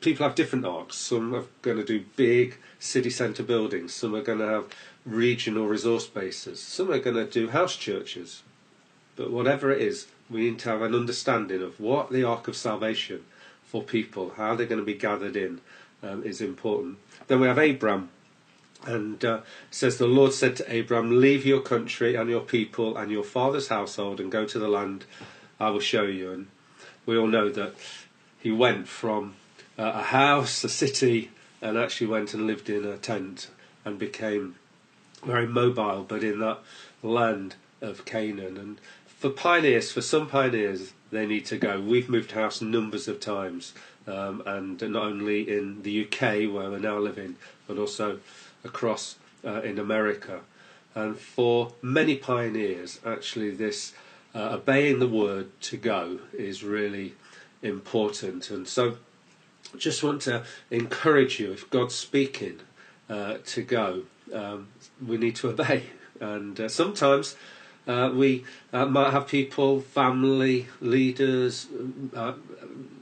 people 0.00 0.26
have 0.26 0.34
different 0.34 0.66
arks. 0.66 0.96
Some 0.96 1.34
are 1.34 1.44
going 1.62 1.76
to 1.76 1.84
do 1.84 2.04
big 2.16 2.58
city 2.80 3.10
centre 3.10 3.44
buildings. 3.44 3.94
Some 3.94 4.14
are 4.16 4.22
going 4.22 4.40
to 4.40 4.48
have 4.48 4.64
regional 5.06 5.66
resource 5.66 6.06
bases. 6.06 6.60
Some 6.60 6.90
are 6.90 6.98
going 6.98 7.16
to 7.16 7.26
do 7.26 7.50
house 7.50 7.76
churches. 7.76 8.42
But 9.14 9.30
whatever 9.30 9.70
it 9.70 9.80
is, 9.80 10.08
we 10.28 10.42
need 10.42 10.58
to 10.60 10.70
have 10.70 10.82
an 10.82 10.94
understanding 10.94 11.62
of 11.62 11.78
what 11.80 12.10
the 12.10 12.25
ark 12.25 12.48
of 12.48 12.56
salvation 12.56 13.25
for 13.64 13.82
people, 13.82 14.32
how 14.37 14.54
they're 14.54 14.66
going 14.66 14.80
to 14.80 14.84
be 14.84 14.94
gathered 14.94 15.37
in, 15.37 15.60
um, 16.02 16.22
is 16.25 16.40
important. 16.40 16.98
Then 17.26 17.40
we 17.40 17.46
have 17.46 17.58
Abraham 17.58 18.10
and 18.87 19.25
uh, 19.25 19.40
says 19.70 19.99
the 19.99 20.06
Lord 20.06 20.32
said 20.32 20.56
to 20.56 20.80
Abram, 20.80 21.20
"Leave 21.20 21.44
your 21.44 21.61
country 21.61 22.14
and 22.14 22.30
your 22.30 22.40
people 22.40 22.97
and 22.97 23.11
your 23.11 23.25
father's 23.25 23.68
household 23.68 24.20
and 24.20 24.30
go 24.30 24.44
to 24.44 24.58
the 24.58 24.68
land 24.68 25.04
I 25.58 25.70
will 25.70 25.80
show 25.80 26.04
you." 26.04 26.32
And 26.32 26.47
we 27.06 27.16
all 27.16 27.26
know 27.26 27.49
that 27.50 27.75
he 28.38 28.50
went 28.50 28.88
from 28.88 29.35
uh, 29.78 29.92
a 29.94 30.02
house, 30.02 30.62
a 30.64 30.68
city, 30.68 31.30
and 31.61 31.76
actually 31.76 32.06
went 32.06 32.35
and 32.35 32.47
lived 32.47 32.70
in 32.70 32.85
a 32.85 32.97
tent 32.97 33.49
and 33.85 33.99
became 33.99 34.56
very 35.25 35.47
mobile, 35.47 36.04
but 36.06 36.23
in 36.23 36.38
that 36.40 36.61
land 37.02 37.56
of 37.80 38.04
Canaan. 38.04 38.56
And 38.56 38.80
for 39.06 39.30
pioneers, 39.30 39.90
for 39.90 40.00
some 40.00 40.28
pioneers, 40.28 40.92
they 41.11 41.26
need 41.26 41.47
to 41.47 41.56
go. 41.56 41.80
We've 41.80 42.08
moved 42.08 42.32
house 42.32 42.61
numbers 42.61 43.08
of 43.08 43.20
times, 43.20 43.73
um, 44.06 44.42
and 44.47 44.80
not 44.80 45.02
only 45.02 45.49
in 45.49 45.82
the 45.82 46.04
UK 46.04 46.52
where 46.52 46.70
we're 46.70 46.78
now 46.78 46.99
living, 46.99 47.37
but 47.66 47.78
also 47.78 48.20
across 48.64 49.16
uh, 49.44 49.60
in 49.62 49.78
America. 49.78 50.40
And 50.94 51.16
for 51.16 51.72
many 51.82 52.16
pioneers, 52.16 53.00
actually, 53.06 53.50
this 53.50 53.92
uh, 54.34 54.50
obeying 54.52 54.98
the 54.98 55.08
word 55.08 55.48
to 55.62 55.76
go 55.76 56.20
is 56.32 56.64
really 56.64 57.14
important. 57.62 58.50
And 58.50 58.66
so, 58.66 58.98
just 59.76 60.02
want 60.02 60.22
to 60.22 60.44
encourage 60.70 61.38
you 61.38 61.52
if 61.52 61.68
God's 61.70 61.94
speaking 61.94 62.60
uh, 63.08 63.38
to 63.46 63.62
go, 63.62 64.02
um, 64.32 64.68
we 65.04 65.16
need 65.16 65.36
to 65.36 65.50
obey. 65.50 65.84
And 66.20 66.58
uh, 66.58 66.68
sometimes 66.68 67.36
uh, 67.86 68.10
we 68.12 68.44
uh, 68.72 68.86
might 68.86 69.12
have 69.12 69.28
people, 69.28 69.80
family, 69.80 70.66
leaders, 70.80 71.68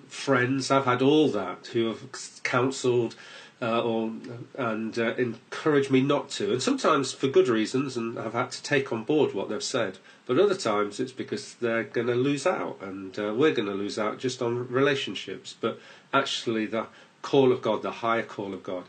friends, 0.07 0.71
I've 0.71 0.85
had 0.85 1.01
all 1.01 1.29
that, 1.31 1.69
who 1.69 1.87
have 1.87 2.43
counselled 2.43 3.15
uh, 3.61 3.83
or 3.83 4.13
and 4.59 4.99
uh, 4.99 5.15
encourage 5.15 5.91
me 5.91 6.03
not 6.03 6.29
to, 6.29 6.53
and 6.53 6.63
sometimes 6.63 7.13
for 7.13 7.29
good 7.29 7.49
reasons, 7.49 7.97
and 7.97 8.19
I've 8.19 8.35
had 8.35 8.51
to 8.53 8.63
take 8.63 8.93
on 8.93 9.05
board 9.05 9.33
what 9.33 9.49
they've 9.49 9.63
said. 9.63 9.99
But 10.27 10.39
other 10.39 10.55
times 10.55 11.01
it's 11.01 11.13
because 11.13 11.55
they're 11.55 11.85
going 11.85 12.09
to 12.09 12.15
lose 12.15 12.47
out, 12.47 12.79
and 12.83 13.19
uh, 13.19 13.33
we're 13.35 13.55
going 13.55 13.69
to 13.69 13.75
lose 13.75 13.99
out 13.99 14.19
just 14.19 14.43
on 14.43 14.69
relationships. 14.69 15.55
But 15.59 15.79
actually, 16.13 16.67
the 16.67 16.87
call 17.23 17.51
of 17.51 17.63
God, 17.63 17.83
the 17.83 17.91
higher 17.91 18.23
call 18.23 18.53
of 18.53 18.63
God, 18.63 18.85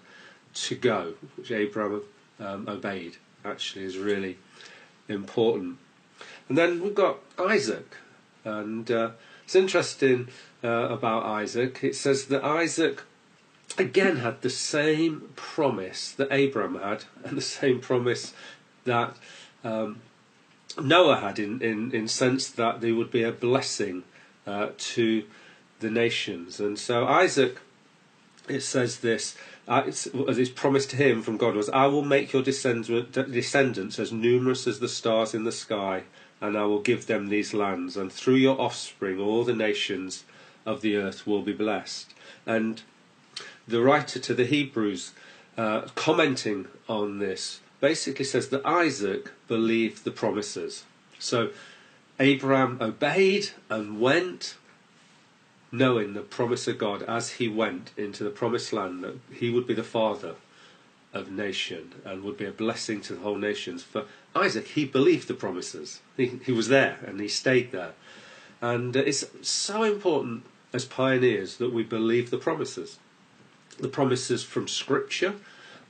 to 0.53 0.75
go, 0.75 1.13
which 1.37 1.51
Abraham 1.51 2.01
um, 2.39 2.67
obeyed, 2.67 3.17
actually 3.45 3.85
is 3.85 3.97
really 3.97 4.37
important. 5.07 5.77
And 6.49 6.57
then 6.57 6.81
we've 6.81 6.95
got 6.95 7.19
Isaac, 7.39 7.95
and 8.43 8.89
uh, 8.91 9.11
it's 9.45 9.55
interesting 9.55 10.27
uh, 10.61 10.67
about 10.67 11.23
Isaac. 11.23 11.83
It 11.83 11.95
says 11.95 12.25
that 12.25 12.43
Isaac 12.43 13.03
again 13.77 14.17
had 14.17 14.41
the 14.41 14.49
same 14.49 15.29
promise 15.35 16.11
that 16.11 16.29
Abraham 16.31 16.79
had, 16.79 17.05
and 17.23 17.37
the 17.37 17.41
same 17.41 17.79
promise 17.79 18.33
that 18.85 19.15
um, 19.63 20.01
Noah 20.81 21.17
had, 21.17 21.39
in, 21.39 21.61
in, 21.61 21.91
in 21.91 22.07
sense 22.07 22.49
that 22.49 22.81
there 22.81 22.95
would 22.95 23.11
be 23.11 23.23
a 23.23 23.31
blessing 23.31 24.03
uh, 24.45 24.69
to 24.77 25.23
the 25.79 25.89
nations. 25.89 26.59
And 26.59 26.77
so 26.79 27.05
Isaac, 27.05 27.59
it 28.47 28.61
says 28.61 28.99
this, 28.99 29.35
uh, 29.67 29.83
as 29.85 30.07
it's 30.37 30.49
promised 30.49 30.91
to 30.91 30.95
him 30.95 31.21
from 31.21 31.37
God 31.37 31.55
was, 31.55 31.69
I 31.69 31.87
will 31.87 32.05
make 32.05 32.31
your 32.31 32.41
descendants 32.41 33.99
as 33.99 34.11
numerous 34.11 34.65
as 34.65 34.79
the 34.79 34.87
stars 34.87 35.33
in 35.33 35.43
the 35.43 35.51
sky, 35.51 36.03
and 36.39 36.57
I 36.57 36.65
will 36.65 36.81
give 36.81 37.07
them 37.07 37.27
these 37.27 37.53
lands, 37.53 37.97
and 37.97 38.11
through 38.11 38.35
your 38.35 38.59
offspring 38.59 39.19
all 39.19 39.43
the 39.43 39.55
nations 39.55 40.23
of 40.65 40.81
the 40.81 40.95
earth 40.95 41.27
will 41.27 41.41
be 41.41 41.53
blessed. 41.53 42.13
And 42.45 42.81
the 43.67 43.81
writer 43.81 44.19
to 44.19 44.33
the 44.33 44.45
Hebrews, 44.45 45.13
uh, 45.57 45.81
commenting 45.95 46.67
on 46.87 47.19
this, 47.19 47.59
basically 47.79 48.25
says 48.25 48.49
that 48.49 48.65
Isaac 48.65 49.31
believed 49.47 50.03
the 50.03 50.11
promises. 50.11 50.85
So 51.19 51.49
Abraham 52.19 52.77
obeyed 52.81 53.49
and 53.69 53.99
went, 53.99 54.55
knowing 55.71 56.13
the 56.13 56.21
promise 56.21 56.67
of 56.67 56.77
God 56.77 57.03
as 57.03 57.33
he 57.33 57.47
went 57.47 57.91
into 57.97 58.23
the 58.23 58.29
promised 58.29 58.71
land 58.71 59.03
that 59.03 59.19
he 59.31 59.49
would 59.49 59.67
be 59.67 59.73
the 59.73 59.83
father 59.83 60.35
of 61.13 61.31
nation 61.31 61.93
and 62.05 62.23
would 62.23 62.37
be 62.37 62.45
a 62.45 62.51
blessing 62.51 63.01
to 63.01 63.15
the 63.15 63.21
whole 63.21 63.37
nations. 63.37 63.83
For 63.83 64.05
Isaac, 64.35 64.67
he 64.69 64.85
believed 64.85 65.27
the 65.27 65.33
promises. 65.33 66.01
He, 66.15 66.27
he 66.45 66.51
was 66.51 66.69
there 66.69 66.99
and 67.05 67.19
he 67.19 67.27
stayed 67.27 67.71
there. 67.71 67.93
And 68.61 68.95
uh, 68.95 69.01
it's 69.01 69.25
so 69.41 69.83
important 69.83 70.45
as 70.73 70.85
pioneers 70.85 71.57
that 71.57 71.73
we 71.73 71.83
believe 71.83 72.29
the 72.29 72.37
promises 72.37 72.97
the 73.77 73.87
promises 73.87 74.43
from 74.43 74.67
Scripture, 74.67 75.35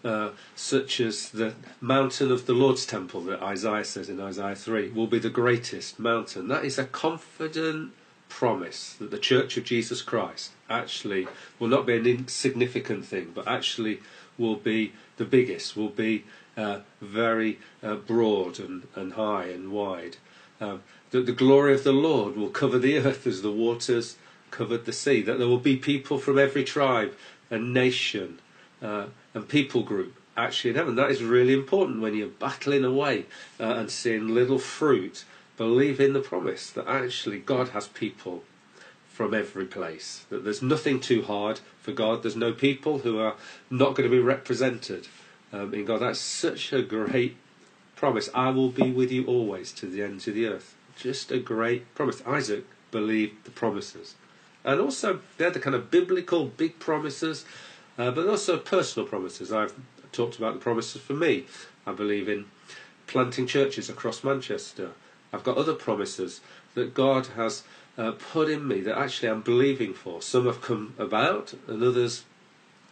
uh, 0.04 0.30
such 0.56 1.00
as 1.00 1.30
the 1.30 1.54
mountain 1.82 2.32
of 2.32 2.46
the 2.46 2.54
Lord's 2.54 2.86
temple 2.86 3.22
that 3.22 3.42
Isaiah 3.42 3.84
says 3.84 4.10
in 4.10 4.20
Isaiah 4.20 4.56
3 4.56 4.90
will 4.90 5.08
be 5.08 5.20
the 5.20 5.30
greatest 5.30 6.00
mountain. 6.00 6.48
That 6.48 6.66
is 6.66 6.78
a 6.78 6.86
confident 6.86 7.94
promise 8.30 8.94
that 9.00 9.12
the 9.12 9.18
Church 9.18 9.58
of 9.58 9.64
Jesus 9.64 10.02
Christ 10.02 10.52
actually 10.70 11.28
will 11.60 11.68
not 11.68 11.86
be 11.86 11.96
an 11.96 12.06
insignificant 12.06 13.06
thing, 13.06 13.32
but 13.34 13.48
actually 13.48 14.00
will 14.38 14.56
be 14.56 14.94
the 15.18 15.26
biggest, 15.26 15.76
will 15.76 15.90
be 15.90 16.26
uh, 16.56 16.80
very 17.02 17.60
uh, 17.84 17.96
broad 17.96 18.60
and, 18.60 18.88
and 18.96 19.14
high 19.14 19.46
and 19.46 19.72
wide. 19.72 20.18
Um, 20.60 20.84
that 21.12 21.26
the 21.26 21.32
glory 21.32 21.74
of 21.74 21.84
the 21.84 21.94
Lord 21.94 22.36
will 22.36 22.50
cover 22.50 22.80
the 22.80 22.98
earth 22.98 23.28
as 23.28 23.42
the 23.42 23.52
waters 23.52 24.18
covered 24.52 24.86
the 24.86 24.94
sea. 24.94 25.22
That 25.22 25.38
there 25.38 25.48
will 25.48 25.60
be 25.60 25.78
people 25.78 26.18
from 26.18 26.38
every 26.38 26.64
tribe 26.64 27.14
and 27.50 27.74
nation 27.74 28.40
uh, 28.82 29.06
and 29.34 29.48
people 29.48 29.84
group 29.84 30.16
actually 30.36 30.70
in 30.72 30.76
heaven. 30.76 30.96
That 30.96 31.12
is 31.12 31.24
really 31.24 31.54
important 31.54 32.02
when 32.02 32.16
you're 32.16 32.28
battling 32.28 32.86
away 32.86 33.26
uh, 33.60 33.64
and 33.64 33.90
seeing 33.90 34.28
little 34.28 34.60
fruit. 34.60 35.26
Believe 35.58 36.00
in 36.00 36.14
the 36.14 36.20
promise 36.20 36.70
that 36.70 36.88
actually 36.88 37.40
God 37.40 37.70
has 37.70 37.88
people 37.88 38.44
from 39.08 39.34
every 39.34 39.66
place. 39.66 40.26
That 40.30 40.44
there's 40.44 40.62
nothing 40.62 41.00
too 41.00 41.24
hard 41.24 41.60
for 41.82 41.92
God. 41.92 42.22
There's 42.22 42.36
no 42.36 42.54
people 42.54 43.00
who 43.00 43.20
are 43.20 43.36
not 43.72 43.96
going 43.96 44.08
to 44.08 44.16
be 44.16 44.22
represented 44.22 45.08
um, 45.52 45.74
in 45.74 45.86
God. 45.86 46.02
That's 46.02 46.20
such 46.20 46.72
a 46.72 46.84
great 46.84 47.36
promise. 47.96 48.30
I 48.36 48.52
will 48.52 48.70
be 48.70 48.92
with 48.92 49.12
you 49.12 49.26
always 49.26 49.72
to 49.74 49.88
the 49.88 50.04
ends 50.04 50.28
of 50.28 50.36
the 50.36 50.46
earth. 50.46 50.76
Just 50.96 51.32
a 51.32 51.40
great 51.40 51.94
promise. 51.96 52.22
Isaac 52.28 52.66
believed 52.92 53.46
the 53.46 53.52
promises. 53.52 54.14
And 54.68 54.82
also, 54.82 55.22
they're 55.38 55.50
the 55.50 55.62
kind 55.62 55.78
of 55.78 55.90
biblical 55.90 56.46
big 56.46 56.78
promises, 56.78 57.46
uh, 57.98 58.12
but 58.12 58.28
also 58.28 58.58
personal 58.58 59.08
promises. 59.08 59.50
I've 59.50 59.74
talked 60.12 60.38
about 60.38 60.56
the 60.56 60.60
promises 60.60 61.02
for 61.02 61.14
me. 61.14 61.46
I 61.86 61.94
believe 61.94 62.28
in 62.28 62.46
planting 63.08 63.48
churches 63.48 63.90
across 63.90 64.26
Manchester. 64.26 64.92
I've 65.32 65.46
got 65.46 65.56
other 65.56 65.74
promises 65.74 66.42
that 66.76 66.94
God 66.94 67.28
has 67.28 67.64
uh, 67.98 68.12
put 68.12 68.50
in 68.50 68.68
me 68.68 68.82
that 68.82 68.98
actually 68.98 69.30
I'm 69.30 69.42
believing 69.42 69.94
for. 69.94 70.22
Some 70.22 70.46
have 70.48 70.62
come 70.62 70.96
about, 70.98 71.54
and 71.68 71.82
others 71.82 72.26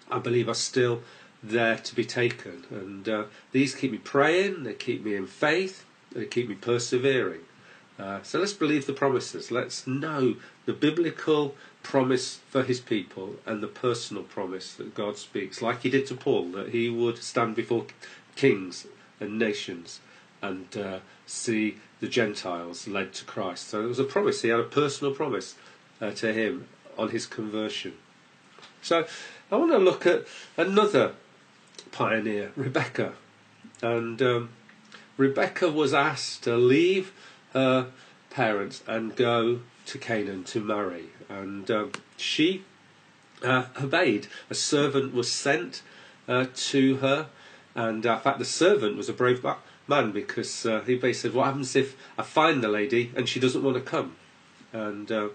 I 0.10 0.20
believe 0.20 0.48
are 0.48 0.54
still 0.54 1.02
there 1.44 1.76
to 1.76 1.94
be 1.94 2.06
taken. 2.06 2.64
And 2.70 3.10
uh, 3.10 3.24
these 3.52 3.76
keep 3.76 3.92
me 3.92 3.98
praying, 3.98 4.64
they 4.64 4.76
keep 4.76 5.04
me 5.04 5.14
in 5.14 5.28
faith, 5.28 5.84
they 6.14 6.26
keep 6.26 6.48
me 6.48 6.56
persevering. 6.56 7.42
Uh, 7.98 8.20
so 8.24 8.40
let's 8.40 8.54
believe 8.54 8.86
the 8.86 8.94
promises. 8.94 9.52
Let's 9.52 9.88
know 9.88 10.36
the 10.66 10.74
biblical 10.74 11.56
promise 11.82 12.40
for 12.50 12.64
his 12.64 12.80
people 12.80 13.36
and 13.46 13.62
the 13.62 13.68
personal 13.68 14.24
promise 14.24 14.74
that 14.74 14.96
God 14.96 15.18
speaks, 15.18 15.62
like 15.62 15.82
he 15.82 15.90
did 15.90 16.08
to 16.08 16.16
Paul, 16.16 16.52
that 16.52 16.70
he 16.70 16.90
would 16.90 17.20
stand 17.20 17.56
before 17.56 17.86
kings 18.36 18.86
and 19.20 19.40
nations 19.40 20.02
and 20.42 20.76
uh, 20.78 21.00
see 21.26 21.78
the 22.02 22.08
Gentiles 22.08 22.88
led 22.88 23.14
to 23.14 23.26
Christ. 23.26 23.70
So 23.70 23.84
it 23.84 23.88
was 23.88 24.00
a 24.00 24.04
promise. 24.04 24.42
He 24.42 24.50
had 24.50 24.60
a 24.60 24.64
personal 24.64 25.14
promise 25.14 25.56
uh, 26.02 26.12
to 26.12 26.34
him 26.34 26.68
on 26.98 27.10
his 27.10 27.26
conversion. 27.26 27.94
So 28.82 29.06
I 29.52 29.56
want 29.56 29.72
to 29.72 29.78
look 29.78 30.06
at 30.06 30.26
another 30.58 31.14
pioneer, 31.92 32.52
Rebecca. 32.56 33.14
And 33.82 34.22
um, 34.22 34.50
Rebecca 35.18 35.72
was 35.72 35.94
asked 35.94 36.44
to 36.44 36.58
leave 36.58 37.14
her 37.56 37.88
parents 38.30 38.84
and 38.86 39.16
go 39.16 39.62
to 39.88 39.98
Canaan 39.98 40.44
to 40.44 40.60
marry. 40.60 41.06
And 41.28 41.70
um, 41.72 41.92
she 42.18 42.64
uh, 43.44 43.66
obeyed. 43.82 44.28
A 44.50 44.56
servant 44.56 45.14
was 45.14 45.32
sent 45.32 45.82
uh, 46.28 46.46
to 46.54 46.98
her, 46.98 47.28
and 47.74 48.06
uh, 48.06 48.14
in 48.14 48.20
fact, 48.20 48.40
the 48.40 48.46
servant 48.46 48.98
was 48.98 49.10
a 49.10 49.14
brave 49.14 49.44
man 49.88 50.12
because 50.12 50.66
uh, 50.66 50.82
he 50.82 50.96
basically 50.96 51.14
said, 51.14 51.34
"What 51.34 51.46
happens 51.46 51.76
if 51.76 51.96
I 52.18 52.24
find 52.24 52.64
the 52.64 52.68
lady 52.68 53.12
and 53.16 53.28
she 53.28 53.40
doesn't 53.40 53.64
want 53.64 53.78
to 53.78 53.82
come?" 53.82 54.16
And 54.72 55.12
uh, 55.12 55.30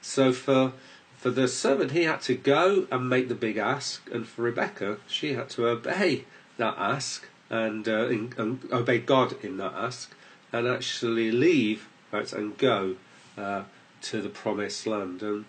so 0.00 0.32
for 0.32 0.72
for 1.16 1.30
the 1.30 1.48
servant, 1.48 1.92
he 1.92 2.04
had 2.04 2.20
to 2.22 2.34
go 2.34 2.86
and 2.90 3.08
make 3.08 3.28
the 3.28 3.34
big 3.34 3.56
ask, 3.56 4.08
and 4.12 4.26
for 4.26 4.42
Rebecca, 4.42 4.98
she 5.06 5.32
had 5.32 5.48
to 5.50 5.66
obey 5.66 6.24
that 6.58 6.76
ask 6.78 7.26
and, 7.50 7.88
uh, 7.88 8.08
in, 8.08 8.32
and 8.36 8.60
obey 8.72 8.98
God 8.98 9.42
in 9.42 9.56
that 9.56 9.72
ask, 9.74 10.14
and 10.58 10.68
actually 10.68 11.30
leave 11.30 11.88
right, 12.12 12.32
and 12.32 12.56
go 12.58 12.96
uh, 13.36 13.64
to 14.02 14.22
the 14.22 14.28
promised 14.28 14.86
land. 14.86 15.22
And 15.22 15.44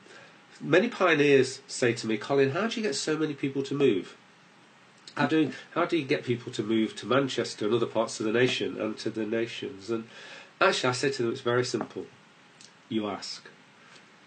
many 0.62 0.88
pioneers 0.88 1.62
say 1.68 1.94
to 1.94 2.08
me, 2.08 2.18
Colin, 2.18 2.52
how 2.52 2.68
do 2.68 2.80
you 2.80 2.86
get 2.86 2.96
so 2.96 3.18
many 3.18 3.34
people 3.34 3.64
to 3.64 3.74
move? 3.74 4.16
How 5.16 5.26
do 5.26 5.52
how 5.72 5.86
do 5.86 5.98
you 5.98 6.06
get 6.06 6.24
people 6.24 6.52
to 6.54 6.64
move 6.64 6.96
to 6.98 7.06
Manchester 7.08 7.66
and 7.66 7.74
other 7.74 7.88
parts 7.88 8.20
of 8.20 8.26
the 8.26 8.32
nation 8.32 8.80
and 8.80 8.98
to 9.00 9.10
the 9.10 9.26
nations? 9.26 9.90
And 9.90 10.08
actually, 10.62 10.90
I 10.90 10.94
said 10.94 11.14
to 11.14 11.24
them, 11.24 11.32
it's 11.32 11.42
very 11.42 11.66
simple. 11.66 12.06
You 12.88 13.08
ask, 13.08 13.50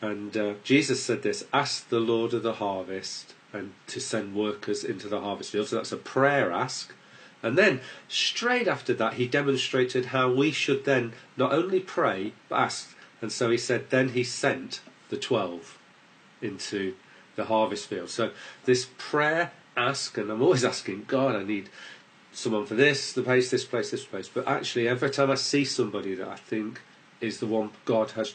and 0.03 0.37
uh, 0.37 0.55
Jesus 0.64 1.03
said 1.03 1.23
this: 1.23 1.45
Ask 1.53 1.88
the 1.88 2.01
Lord 2.01 2.35
of 2.35 2.43
the 2.43 2.55
harvest 2.55 3.35
and 3.53 3.73
to 3.87 4.01
send 4.01 4.35
workers 4.35 4.85
into 4.85 5.09
the 5.09 5.21
harvest 5.21 5.53
field. 5.53 5.69
So 5.69 5.77
that's 5.77 5.93
a 5.93 5.97
prayer 5.97 6.53
ask. 6.53 6.93
And 7.42 7.57
then, 7.57 7.81
straight 8.09 8.68
after 8.68 8.92
that, 8.94 9.14
he 9.14 9.26
demonstrated 9.26 10.07
how 10.07 10.31
we 10.31 10.50
should 10.50 10.85
then 10.85 11.12
not 11.37 11.53
only 11.53 11.81
pray, 11.81 12.33
but 12.48 12.57
ask. 12.57 12.94
And 13.22 13.33
so 13.33 13.50
he 13.50 13.57
said, 13.57 13.90
then 13.90 14.11
he 14.11 14.24
sent 14.24 14.81
the 15.09 15.16
twelve 15.16 15.79
into 16.42 16.94
the 17.37 17.44
harvest 17.44 17.87
field. 17.87 18.11
So 18.11 18.33
this 18.64 18.88
prayer 18.98 19.53
ask, 19.76 20.16
and 20.18 20.31
I'm 20.31 20.42
always 20.42 20.64
asking 20.64 21.05
God, 21.07 21.35
I 21.35 21.42
need 21.42 21.68
someone 22.33 22.66
for 22.66 22.74
this, 22.74 23.12
the 23.12 23.22
place, 23.22 23.50
this 23.50 23.64
place, 23.64 23.90
this 23.90 24.05
place. 24.05 24.29
But 24.29 24.46
actually, 24.46 24.88
every 24.88 25.11
time 25.11 25.31
I 25.31 25.35
see 25.35 25.64
somebody 25.64 26.14
that 26.14 26.29
I 26.29 26.37
think 26.37 26.81
is 27.20 27.40
the 27.40 27.46
one 27.46 27.70
God 27.85 28.12
has 28.12 28.35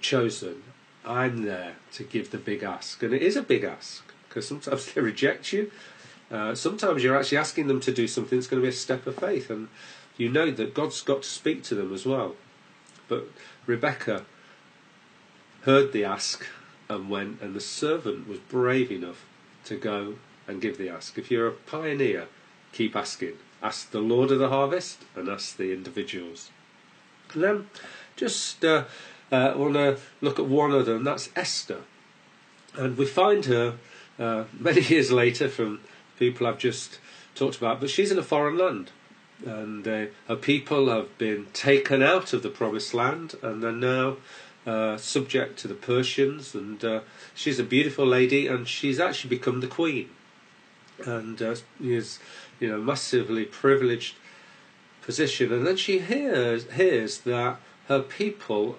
chosen, 0.00 0.62
I'm 1.04 1.44
there 1.44 1.76
to 1.92 2.04
give 2.04 2.30
the 2.30 2.38
big 2.38 2.62
ask. 2.62 3.02
And 3.02 3.12
it 3.12 3.22
is 3.22 3.36
a 3.36 3.42
big 3.42 3.64
ask 3.64 4.04
because 4.28 4.46
sometimes 4.46 4.86
they 4.92 5.00
reject 5.00 5.52
you. 5.52 5.70
Uh, 6.32 6.54
sometimes 6.54 7.04
you're 7.04 7.16
actually 7.16 7.36
asking 7.36 7.66
them 7.66 7.78
to 7.78 7.92
do 7.92 8.08
something 8.08 8.38
that's 8.38 8.48
going 8.48 8.60
to 8.60 8.64
be 8.64 8.70
a 8.70 8.72
step 8.72 9.06
of 9.06 9.14
faith, 9.16 9.50
and 9.50 9.68
you 10.16 10.30
know 10.30 10.50
that 10.50 10.72
God's 10.72 11.02
got 11.02 11.22
to 11.22 11.28
speak 11.28 11.62
to 11.64 11.74
them 11.74 11.92
as 11.92 12.06
well. 12.06 12.34
But 13.06 13.28
Rebecca 13.66 14.24
heard 15.62 15.92
the 15.92 16.04
ask 16.04 16.46
and 16.88 17.10
went, 17.10 17.42
and 17.42 17.54
the 17.54 17.60
servant 17.60 18.26
was 18.26 18.38
brave 18.38 18.90
enough 18.90 19.26
to 19.66 19.76
go 19.76 20.14
and 20.48 20.62
give 20.62 20.78
the 20.78 20.88
ask. 20.88 21.18
If 21.18 21.30
you're 21.30 21.48
a 21.48 21.52
pioneer, 21.52 22.28
keep 22.72 22.96
asking. 22.96 23.34
Ask 23.62 23.90
the 23.90 24.00
Lord 24.00 24.30
of 24.30 24.38
the 24.38 24.48
harvest 24.48 25.02
and 25.14 25.28
ask 25.28 25.56
the 25.56 25.72
individuals. 25.72 26.50
And 27.32 27.42
then 27.42 27.70
just 28.16 28.64
uh, 28.64 28.84
uh, 29.30 29.52
want 29.56 29.74
to 29.74 29.98
look 30.20 30.38
at 30.38 30.46
one 30.46 30.72
of 30.72 30.86
them, 30.86 31.04
that's 31.04 31.30
Esther. 31.36 31.82
And 32.74 32.96
we 32.96 33.06
find 33.06 33.44
her 33.44 33.76
uh, 34.18 34.44
many 34.58 34.80
years 34.80 35.12
later 35.12 35.48
from 35.48 35.80
people 36.22 36.46
I've 36.46 36.58
just 36.58 36.98
talked 37.34 37.56
about, 37.56 37.80
but 37.80 37.90
she's 37.90 38.12
in 38.12 38.18
a 38.18 38.22
foreign 38.22 38.56
land. 38.56 38.90
And 39.44 39.86
uh, 39.88 40.06
her 40.28 40.36
people 40.36 40.88
have 40.88 41.18
been 41.18 41.46
taken 41.52 42.00
out 42.00 42.32
of 42.32 42.44
the 42.44 42.48
promised 42.48 42.94
land 42.94 43.34
and 43.42 43.60
they're 43.60 43.72
now 43.72 44.18
uh, 44.64 44.96
subject 44.96 45.58
to 45.60 45.68
the 45.68 45.74
Persians. 45.74 46.54
And 46.54 46.84
uh, 46.84 47.00
she's 47.34 47.58
a 47.58 47.64
beautiful 47.64 48.06
lady, 48.06 48.46
and 48.46 48.68
she's 48.68 49.00
actually 49.00 49.30
become 49.30 49.60
the 49.60 49.66
queen 49.66 50.10
and 51.06 51.40
uh, 51.42 51.56
is 51.80 52.18
you 52.60 52.68
know 52.68 52.78
massively 52.78 53.44
privileged 53.44 54.14
position 55.02 55.52
and 55.52 55.66
then 55.66 55.76
she 55.76 55.98
hears 55.98 56.70
hears 56.72 57.18
that 57.18 57.58
her 57.88 58.00
people 58.00 58.78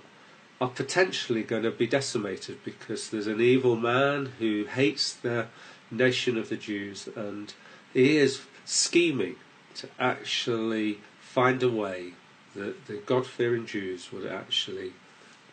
are 0.61 0.69
potentially 0.69 1.43
going 1.43 1.63
to 1.63 1.71
be 1.71 1.87
decimated 1.87 2.57
because 2.63 3.09
there's 3.09 3.27
an 3.27 3.41
evil 3.41 3.75
man 3.75 4.31
who 4.39 4.65
hates 4.65 5.11
the 5.13 5.47
nation 5.93 6.37
of 6.37 6.49
the 6.49 6.57
Jews 6.57 7.07
and 7.15 7.53
he 7.93 8.17
is 8.17 8.41
scheming 8.65 9.35
to 9.75 9.87
actually 9.99 10.99
find 11.19 11.61
a 11.63 11.69
way 11.69 12.13
that 12.55 12.85
the 12.85 12.95
God 12.97 13.25
fearing 13.25 13.65
Jews 13.65 14.11
would 14.11 14.25
actually 14.25 14.93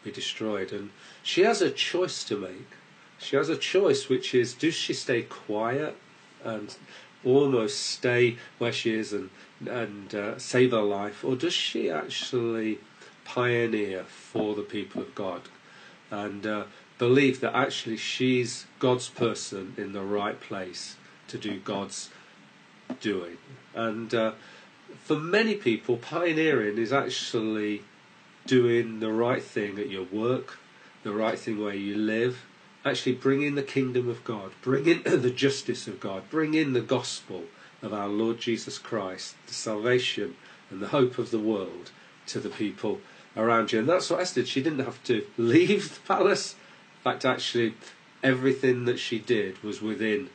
be 0.04 0.10
destroyed. 0.10 0.72
And 0.72 0.90
she 1.22 1.42
has 1.42 1.62
a 1.62 1.70
choice 1.70 2.24
to 2.24 2.36
make. 2.36 2.68
She 3.18 3.36
has 3.36 3.48
a 3.48 3.56
choice, 3.56 4.08
which 4.08 4.34
is 4.34 4.54
does 4.54 4.74
she 4.74 4.94
stay 4.94 5.22
quiet 5.22 5.96
and 6.44 6.74
almost 7.24 7.78
stay 7.78 8.38
where 8.58 8.72
she 8.72 8.94
is 8.94 9.12
and 9.12 9.30
and 9.66 10.14
uh, 10.14 10.38
save 10.38 10.70
her 10.70 10.80
life, 10.80 11.22
or 11.22 11.36
does 11.36 11.52
she 11.52 11.90
actually 11.90 12.78
pioneer 13.24 14.04
for 14.04 14.54
the 14.54 14.62
people 14.62 15.02
of 15.02 15.14
God 15.14 15.42
and 16.10 16.46
uh, 16.46 16.64
believe 17.00 17.40
that 17.40 17.56
actually 17.56 17.96
she's 17.96 18.66
God's 18.78 19.08
person 19.08 19.74
in 19.78 19.94
the 19.94 20.02
right 20.02 20.38
place 20.38 20.96
to 21.28 21.38
do 21.38 21.58
God's 21.58 22.10
doing? 23.00 23.38
And 23.74 24.14
uh, 24.14 24.32
for 25.04 25.16
many 25.16 25.54
people, 25.54 25.96
pioneering 25.96 26.76
is 26.78 26.92
actually 26.92 27.82
doing 28.46 29.00
the 29.00 29.10
right 29.10 29.42
thing 29.42 29.78
at 29.78 29.88
your 29.88 30.04
work, 30.04 30.58
the 31.02 31.12
right 31.12 31.38
thing 31.38 31.58
where 31.58 31.74
you 31.74 31.96
live, 31.96 32.44
actually 32.84 33.14
bring 33.14 33.42
in 33.42 33.54
the 33.54 33.62
kingdom 33.62 34.08
of 34.08 34.22
God, 34.24 34.52
bring 34.60 34.86
in 34.86 35.02
the 35.22 35.30
justice 35.30 35.88
of 35.88 36.00
God, 36.00 36.28
bring 36.30 36.52
in 36.52 36.74
the 36.74 36.80
gospel 36.80 37.44
of 37.82 37.94
our 37.94 38.08
Lord 38.08 38.38
Jesus 38.40 38.78
Christ, 38.78 39.36
the 39.46 39.54
salvation 39.54 40.36
and 40.70 40.80
the 40.80 40.88
hope 40.88 41.18
of 41.18 41.30
the 41.30 41.38
world 41.38 41.92
to 42.26 42.40
the 42.40 42.50
people 42.50 43.00
around 43.36 43.72
you. 43.72 43.78
And 43.78 43.88
that's 43.88 44.10
what 44.10 44.20
Esther 44.20 44.42
did. 44.42 44.48
She 44.48 44.62
didn't 44.62 44.84
have 44.84 45.02
to 45.04 45.26
leave 45.38 45.94
the 45.94 46.00
palace. 46.06 46.56
In 47.00 47.12
fact, 47.12 47.24
actually, 47.24 47.74
everything 48.22 48.84
that 48.84 48.98
she 48.98 49.18
did 49.18 49.62
was 49.62 49.80
within 49.80 50.28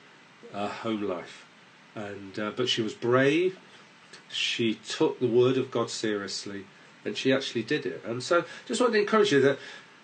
her 0.51 0.67
home 0.67 1.03
life. 1.03 1.45
And 1.93 2.37
uh, 2.39 2.51
but 2.55 2.67
she 2.67 2.81
was 2.81 2.93
brave. 2.93 3.57
she 4.29 4.75
took 4.87 5.19
the 5.19 5.27
word 5.27 5.57
of 5.57 5.71
God 5.71 5.89
seriously 5.89 6.65
and 7.03 7.15
she 7.15 7.31
actually 7.31 7.63
did 7.63 7.85
it. 7.85 8.01
And 8.05 8.23
so 8.23 8.45
just 8.65 8.81
want 8.81 8.93
to 8.93 8.99
encourage 8.99 9.31
you 9.31 9.41
that 9.41 9.59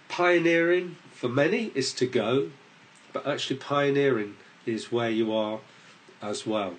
pioneering 0.08 0.98
for 1.12 1.28
many 1.30 1.72
is 1.74 1.94
to 1.94 2.06
go, 2.06 2.52
but 3.14 3.28
actually 3.28 3.58
pioneering 3.58 4.36
is 4.66 4.92
where 4.92 5.10
you 5.10 5.34
are 5.34 5.60
as 6.22 6.46
well. 6.46 6.76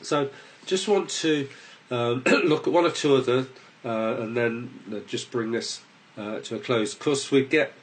So 0.00 0.30
just 0.64 0.88
want 0.88 1.10
to 1.10 1.48
um, 1.90 2.22
look 2.26 2.66
at 2.66 2.72
one 2.72 2.86
or 2.86 2.90
two 2.90 3.16
other 3.16 3.46
uh, 3.84 4.22
and 4.22 4.36
then 4.36 4.80
uh, 4.90 5.00
just 5.06 5.30
bring 5.30 5.52
this 5.52 5.82
uh, 6.16 6.40
to 6.40 6.56
a 6.56 6.58
close. 6.58 6.94
Of 6.94 7.00
course, 7.00 7.30
we 7.30 7.44
get 7.44 7.74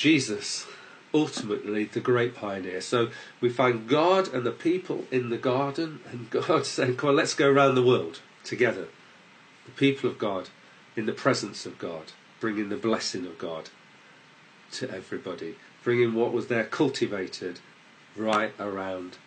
Jesus, 0.00 0.66
ultimately 1.12 1.84
the 1.84 2.00
great 2.00 2.34
pioneer. 2.34 2.80
So 2.80 3.10
we 3.38 3.50
find 3.50 3.86
God 3.86 4.32
and 4.32 4.46
the 4.46 4.50
people 4.50 5.04
in 5.10 5.28
the 5.28 5.36
garden, 5.36 6.00
and 6.10 6.30
God 6.30 6.64
saying, 6.74 6.96
Come 6.96 7.10
on, 7.10 7.16
let's 7.16 7.34
go 7.34 7.50
around 7.50 7.74
the 7.74 7.82
world 7.82 8.20
together. 8.42 8.88
The 9.66 9.72
people 9.72 10.08
of 10.08 10.16
God 10.16 10.48
in 10.96 11.04
the 11.04 11.12
presence 11.12 11.66
of 11.66 11.78
God, 11.78 12.12
bringing 12.40 12.70
the 12.70 12.78
blessing 12.78 13.26
of 13.26 13.36
God 13.36 13.68
to 14.72 14.90
everybody, 14.90 15.56
bringing 15.84 16.14
what 16.14 16.32
was 16.32 16.46
there 16.46 16.64
cultivated 16.64 17.60
right 18.16 18.54
around 18.58 19.18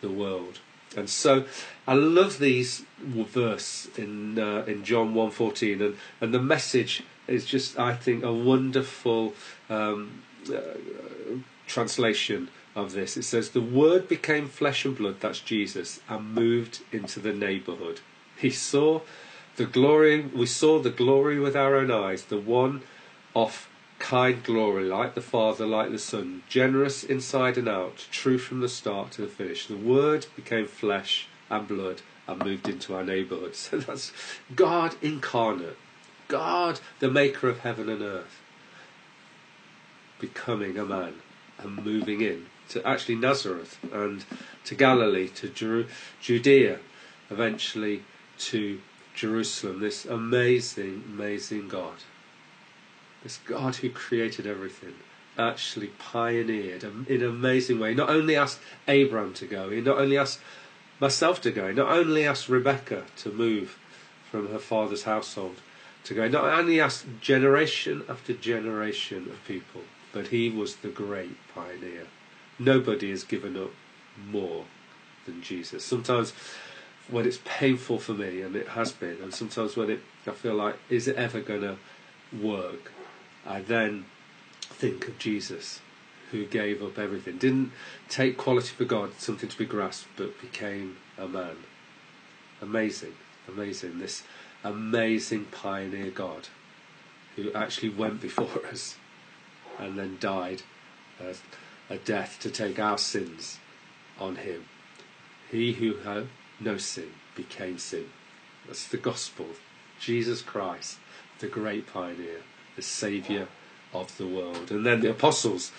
the 0.00 0.10
world. 0.10 0.60
And 0.96 1.10
so 1.10 1.44
I 1.86 1.92
love 1.92 2.38
these 2.38 2.86
verse 2.98 3.86
in 3.98 4.38
uh, 4.38 4.64
in 4.66 4.82
John 4.82 5.12
1:14 5.12 5.84
and 5.84 5.96
and 6.22 6.32
the 6.32 6.42
message 6.42 7.02
is 7.32 7.44
just 7.44 7.78
I 7.78 7.94
think 7.94 8.22
a 8.24 8.32
wonderful 8.32 9.34
um, 9.70 10.22
uh, 10.52 10.60
translation 11.66 12.48
of 12.74 12.92
this. 12.92 13.16
It 13.16 13.24
says 13.24 13.50
the 13.50 13.60
word 13.60 14.08
became 14.08 14.48
flesh 14.48 14.84
and 14.84 14.96
blood 14.96 15.16
that's 15.20 15.40
Jesus 15.40 16.00
and 16.08 16.34
moved 16.34 16.80
into 16.90 17.20
the 17.20 17.32
neighborhood. 17.32 18.00
He 18.36 18.50
saw 18.50 19.00
the 19.56 19.66
glory 19.66 20.22
we 20.22 20.46
saw 20.46 20.78
the 20.78 20.90
glory 20.90 21.38
with 21.38 21.56
our 21.56 21.76
own 21.76 21.90
eyes, 21.90 22.24
the 22.24 22.38
one 22.38 22.82
of 23.34 23.68
kind 23.98 24.42
glory, 24.42 24.84
like 24.84 25.14
the 25.14 25.20
Father, 25.20 25.64
like 25.64 25.90
the 25.92 25.98
Son, 25.98 26.42
generous 26.48 27.04
inside 27.04 27.56
and 27.56 27.68
out, 27.68 28.06
true 28.10 28.36
from 28.36 28.60
the 28.60 28.68
start 28.68 29.12
to 29.12 29.22
the 29.22 29.28
finish. 29.28 29.66
The 29.66 29.76
Word 29.76 30.26
became 30.34 30.66
flesh 30.66 31.28
and 31.48 31.68
blood 31.68 32.02
and 32.26 32.44
moved 32.44 32.68
into 32.68 32.94
our 32.94 33.04
neighbourhood. 33.04 33.54
So 33.62 33.78
that's 33.78 34.12
God 34.56 34.96
incarnate, 35.02 35.76
God, 36.32 36.80
the 36.98 37.10
maker 37.10 37.50
of 37.50 37.58
heaven 37.58 37.90
and 37.90 38.00
earth, 38.00 38.40
becoming 40.18 40.78
a 40.78 40.84
man 40.84 41.16
and 41.58 41.84
moving 41.84 42.22
in 42.22 42.46
to 42.70 42.84
actually 42.88 43.16
Nazareth 43.16 43.78
and 43.92 44.24
to 44.64 44.74
Galilee, 44.74 45.28
to 45.28 45.84
Judea, 46.22 46.78
eventually 47.28 48.04
to 48.38 48.80
Jerusalem. 49.14 49.80
This 49.80 50.06
amazing, 50.06 51.04
amazing 51.06 51.68
God. 51.68 51.96
This 53.22 53.38
God 53.44 53.76
who 53.76 53.90
created 53.90 54.46
everything 54.46 54.94
actually 55.38 55.88
pioneered 55.98 56.82
in 56.82 57.04
an 57.08 57.24
amazing 57.24 57.78
way. 57.78 57.92
Not 57.92 58.08
only 58.08 58.36
asked 58.36 58.60
Abraham 58.88 59.34
to 59.34 59.46
go, 59.46 59.68
he 59.68 59.82
not 59.82 59.98
only 59.98 60.16
asked 60.16 60.40
myself 60.98 61.42
to 61.42 61.50
go, 61.50 61.68
he 61.68 61.74
not 61.74 61.92
only 61.92 62.26
asked 62.26 62.48
Rebecca 62.48 63.04
to 63.18 63.30
move 63.30 63.78
from 64.30 64.48
her 64.48 64.58
father's 64.58 65.02
household 65.02 65.56
to 66.04 66.14
go, 66.14 66.28
not 66.28 66.44
only 66.44 66.80
asked 66.80 67.06
generation 67.20 68.04
after 68.08 68.32
generation 68.32 69.28
of 69.28 69.44
people, 69.46 69.82
but 70.12 70.28
he 70.28 70.50
was 70.50 70.76
the 70.76 70.88
great 70.88 71.36
pioneer. 71.54 72.06
Nobody 72.58 73.10
has 73.10 73.24
given 73.24 73.56
up 73.56 73.70
more 74.26 74.64
than 75.26 75.42
Jesus. 75.42 75.84
Sometimes 75.84 76.32
when 77.08 77.26
it's 77.26 77.40
painful 77.44 77.98
for 77.98 78.12
me, 78.12 78.42
and 78.42 78.54
it 78.56 78.68
has 78.68 78.92
been, 78.92 79.18
and 79.22 79.34
sometimes 79.34 79.76
when 79.76 79.90
it, 79.90 80.00
I 80.26 80.30
feel 80.30 80.54
like, 80.54 80.76
is 80.88 81.08
it 81.08 81.16
ever 81.16 81.40
going 81.40 81.62
to 81.62 81.76
work? 82.40 82.92
I 83.46 83.60
then 83.60 84.06
think 84.60 85.08
of 85.08 85.18
Jesus, 85.18 85.80
who 86.30 86.46
gave 86.46 86.82
up 86.82 86.98
everything, 86.98 87.38
didn't 87.38 87.72
take 88.08 88.36
quality 88.36 88.68
for 88.68 88.84
God, 88.84 89.12
something 89.18 89.48
to 89.48 89.58
be 89.58 89.66
grasped, 89.66 90.08
but 90.16 90.40
became 90.40 90.96
a 91.18 91.28
man. 91.28 91.56
Amazing, 92.60 93.14
amazing. 93.48 93.98
This 93.98 94.22
amazing 94.64 95.46
pioneer 95.46 96.10
God 96.10 96.48
who 97.36 97.52
actually 97.52 97.90
went 97.90 98.20
before 98.20 98.66
us 98.70 98.96
and 99.78 99.98
then 99.98 100.18
died 100.20 100.62
a, 101.20 101.34
a 101.92 101.98
death 101.98 102.38
to 102.40 102.50
take 102.50 102.78
our 102.78 102.98
sins 102.98 103.58
on 104.18 104.36
him. 104.36 104.66
He 105.50 105.72
who 105.74 105.96
had 105.98 106.28
no 106.60 106.76
sin 106.76 107.12
became 107.34 107.78
sin. 107.78 108.06
That's 108.66 108.86
the 108.86 108.96
gospel. 108.96 109.46
Jesus 110.00 110.42
Christ, 110.42 110.98
the 111.40 111.46
great 111.46 111.86
pioneer 111.86 112.42
the 112.76 112.82
Saviour 112.82 113.48
of 113.92 114.16
the 114.16 114.26
world. 114.26 114.70
And 114.70 114.84
then 114.86 115.00
the 115.00 115.10
apostles 115.10 115.72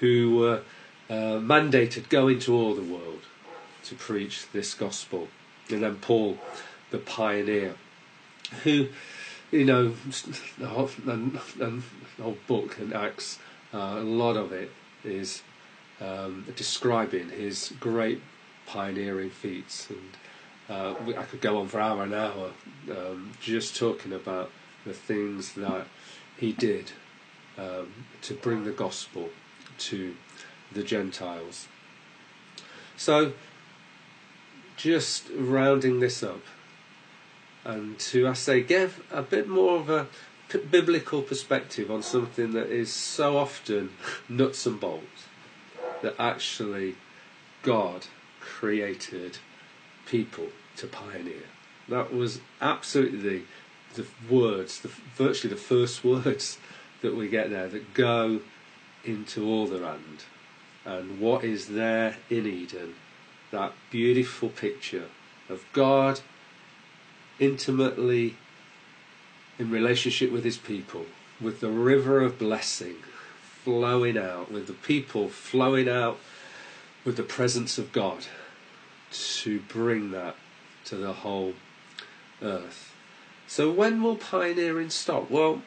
who 0.00 0.36
were 0.36 0.62
uh, 1.10 1.38
mandated 1.40 2.08
go 2.08 2.28
into 2.28 2.54
all 2.54 2.74
the 2.74 2.82
world 2.82 3.22
to 3.84 3.94
preach 3.94 4.46
this 4.52 4.74
gospel. 4.74 5.28
And 5.70 5.82
then 5.82 5.96
Paul, 5.96 6.38
the 6.90 6.98
pioneer, 6.98 7.74
who, 8.64 8.88
you 9.50 9.64
know, 9.64 9.94
the 10.58 10.66
whole, 10.66 10.90
the 11.04 11.82
whole 12.20 12.36
book 12.46 12.76
in 12.80 12.92
Acts, 12.92 13.38
uh, 13.72 13.96
a 13.98 14.02
lot 14.02 14.36
of 14.36 14.52
it 14.52 14.70
is 15.04 15.42
um, 16.00 16.46
describing 16.56 17.30
his 17.30 17.72
great 17.80 18.20
pioneering 18.66 19.30
feats. 19.30 19.88
And 19.90 20.16
uh, 20.68 20.94
I 21.18 21.22
could 21.24 21.40
go 21.40 21.58
on 21.58 21.68
for 21.68 21.80
hour 21.80 22.02
and 22.02 22.14
hour 22.14 22.52
um, 22.90 23.32
just 23.40 23.76
talking 23.76 24.12
about 24.12 24.50
the 24.84 24.92
things 24.92 25.54
that 25.54 25.86
he 26.36 26.52
did 26.52 26.92
um, 27.56 27.92
to 28.22 28.34
bring 28.34 28.64
the 28.64 28.70
gospel 28.70 29.30
to 29.78 30.14
the 30.72 30.82
Gentiles. 30.82 31.68
So, 32.96 33.32
just 34.76 35.28
rounding 35.34 36.00
this 36.00 36.22
up, 36.22 36.40
and 37.68 37.98
to, 37.98 38.26
I 38.26 38.32
say, 38.32 38.62
give 38.62 39.04
a 39.12 39.22
bit 39.22 39.46
more 39.46 39.76
of 39.76 39.90
a 39.90 40.06
p- 40.48 40.58
biblical 40.58 41.20
perspective 41.20 41.90
on 41.90 42.02
something 42.02 42.52
that 42.52 42.68
is 42.68 42.90
so 42.90 43.36
often 43.36 43.90
nuts 44.28 44.64
and 44.64 44.80
bolts, 44.80 45.26
that 46.02 46.14
actually 46.18 46.96
God 47.62 48.06
created 48.40 49.38
people 50.06 50.46
to 50.78 50.86
pioneer. 50.86 51.44
That 51.88 52.12
was 52.12 52.40
absolutely 52.62 53.42
the 53.94 54.06
words, 54.30 54.80
the, 54.80 54.88
virtually 54.88 55.52
the 55.52 55.60
first 55.60 56.02
words 56.04 56.56
that 57.02 57.14
we 57.14 57.28
get 57.28 57.50
there 57.50 57.68
that 57.68 57.92
go 57.92 58.40
into 59.04 59.46
all 59.46 59.66
the 59.66 59.78
land. 59.78 60.24
And 60.86 61.20
what 61.20 61.44
is 61.44 61.68
there 61.68 62.16
in 62.30 62.46
Eden? 62.46 62.94
That 63.50 63.74
beautiful 63.90 64.48
picture 64.48 65.08
of 65.50 65.66
God 65.74 66.20
intimately 67.38 68.36
in 69.58 69.70
relationship 69.70 70.30
with 70.30 70.44
his 70.44 70.56
people, 70.56 71.06
with 71.40 71.60
the 71.60 71.70
river 71.70 72.20
of 72.20 72.38
blessing 72.38 72.96
flowing 73.64 74.16
out, 74.16 74.50
with 74.50 74.66
the 74.66 74.72
people 74.72 75.28
flowing 75.28 75.88
out 75.88 76.18
with 77.04 77.16
the 77.16 77.22
presence 77.22 77.78
of 77.78 77.92
God 77.92 78.26
to 79.10 79.60
bring 79.60 80.10
that 80.10 80.36
to 80.84 80.96
the 80.96 81.12
whole 81.12 81.54
earth. 82.42 82.94
So 83.46 83.70
when 83.70 84.02
will 84.02 84.16
pioneering 84.16 84.90
stop? 84.90 85.30
Well, 85.30 85.62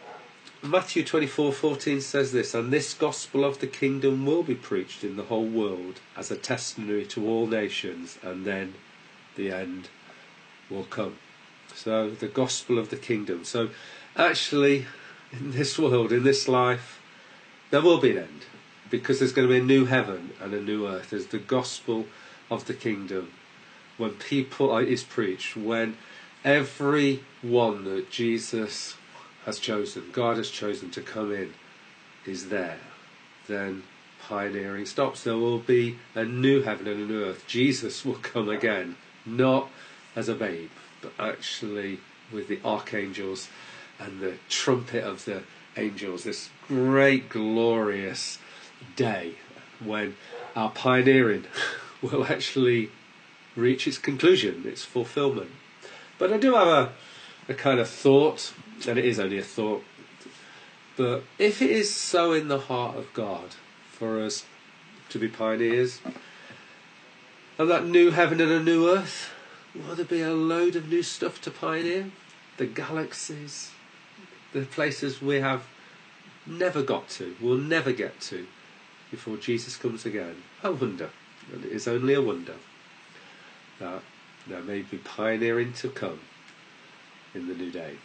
Matthew 0.63 1.03
24:14 1.03 2.01
says 2.01 2.31
this, 2.31 2.53
and 2.53 2.71
this 2.71 2.93
gospel 2.93 3.43
of 3.43 3.59
the 3.59 3.67
kingdom 3.67 4.25
will 4.25 4.43
be 4.43 4.55
preached 4.55 5.03
in 5.03 5.15
the 5.15 5.23
whole 5.23 5.47
world 5.47 5.99
as 6.15 6.29
a 6.29 6.35
testimony 6.35 7.05
to 7.05 7.27
all 7.27 7.47
nations, 7.47 8.19
and 8.21 8.45
then 8.45 8.75
the 9.35 9.51
end 9.51 9.89
will 10.69 10.83
come. 10.83 11.17
So 11.75 12.09
the 12.09 12.27
gospel 12.27 12.77
of 12.77 12.89
the 12.89 12.97
kingdom. 12.97 13.45
So 13.45 13.69
actually, 14.15 14.85
in 15.31 15.51
this 15.51 15.77
world, 15.79 16.11
in 16.11 16.23
this 16.23 16.47
life, 16.47 17.01
there 17.69 17.81
will 17.81 17.99
be 17.99 18.11
an 18.11 18.17
end 18.19 18.45
because 18.89 19.19
there's 19.19 19.31
going 19.31 19.47
to 19.47 19.53
be 19.53 19.59
a 19.59 19.63
new 19.63 19.85
heaven 19.85 20.31
and 20.41 20.53
a 20.53 20.61
new 20.61 20.87
earth. 20.87 21.11
There's 21.11 21.27
the 21.27 21.39
gospel 21.39 22.05
of 22.49 22.65
the 22.65 22.73
kingdom 22.73 23.31
when 23.97 24.11
people 24.11 24.73
uh, 24.73 24.79
is 24.79 25.03
preached 25.03 25.55
when 25.55 25.95
every 26.43 27.23
one 27.41 27.85
that 27.85 28.09
Jesus 28.09 28.95
has 29.45 29.59
chosen, 29.59 30.09
God 30.11 30.37
has 30.37 30.49
chosen 30.49 30.91
to 30.91 31.01
come 31.01 31.31
in, 31.31 31.53
is 32.25 32.49
there, 32.49 32.79
then 33.47 33.83
pioneering 34.21 34.85
stops. 34.85 35.23
There 35.23 35.37
will 35.37 35.59
be 35.59 35.97
a 36.13 36.25
new 36.25 36.61
heaven 36.61 36.87
and 36.87 37.01
a 37.01 37.05
new 37.05 37.23
earth. 37.23 37.45
Jesus 37.47 38.05
will 38.05 38.15
come 38.15 38.49
again, 38.49 38.97
not 39.25 39.69
as 40.15 40.29
a 40.29 40.35
babe, 40.35 40.69
but 41.01 41.13
actually 41.19 41.99
with 42.31 42.47
the 42.47 42.59
archangels 42.63 43.49
and 43.99 44.19
the 44.19 44.35
trumpet 44.49 45.03
of 45.03 45.25
the 45.25 45.43
angels. 45.77 46.23
This 46.23 46.49
great, 46.67 47.29
glorious 47.29 48.39
day 48.95 49.35
when 49.83 50.15
our 50.55 50.69
pioneering 50.69 51.45
will 52.01 52.25
actually 52.25 52.89
reach 53.55 53.87
its 53.87 53.97
conclusion, 53.97 54.63
its 54.65 54.83
fulfillment. 54.83 55.51
But 56.17 56.31
I 56.31 56.37
do 56.37 56.55
have 56.55 56.67
a, 56.67 56.91
a 57.49 57.53
kind 57.53 57.79
of 57.79 57.89
thought, 57.89 58.53
and 58.87 58.97
it 58.97 59.05
is 59.05 59.19
only 59.19 59.37
a 59.37 59.43
thought. 59.43 59.83
But 60.97 61.23
if 61.39 61.61
it 61.61 61.71
is 61.71 61.93
so 61.93 62.33
in 62.33 62.47
the 62.47 62.59
heart 62.59 62.95
of 62.95 63.13
God 63.13 63.55
for 63.91 64.21
us 64.21 64.45
to 65.09 65.19
be 65.19 65.27
pioneers, 65.27 65.99
of 67.57 67.67
that 67.67 67.85
new 67.85 68.11
heaven 68.11 68.41
and 68.41 68.51
a 68.51 68.63
new 68.63 68.89
earth, 68.89 69.31
will 69.75 69.95
there 69.95 70.05
be 70.05 70.21
a 70.21 70.33
load 70.33 70.75
of 70.75 70.89
new 70.89 71.03
stuff 71.03 71.39
to 71.41 71.51
pioneer? 71.51 72.11
The 72.57 72.65
galaxies, 72.65 73.71
the 74.53 74.63
places 74.63 75.21
we 75.21 75.39
have 75.39 75.63
never 76.45 76.83
got 76.83 77.07
to, 77.09 77.35
will 77.41 77.57
never 77.57 77.91
get 77.91 78.21
to 78.21 78.47
before 79.09 79.37
Jesus 79.37 79.77
comes 79.77 80.05
again. 80.05 80.43
I 80.63 80.69
wonder, 80.69 81.09
and 81.53 81.65
it 81.65 81.71
is 81.71 81.87
only 81.87 82.13
a 82.13 82.21
wonder, 82.21 82.55
that 83.79 84.03
there 84.47 84.61
may 84.61 84.81
be 84.81 84.97
pioneering 84.97 85.73
to 85.73 85.89
come 85.89 86.19
in 87.33 87.47
the 87.47 87.53
new 87.53 87.71
day. 87.71 87.95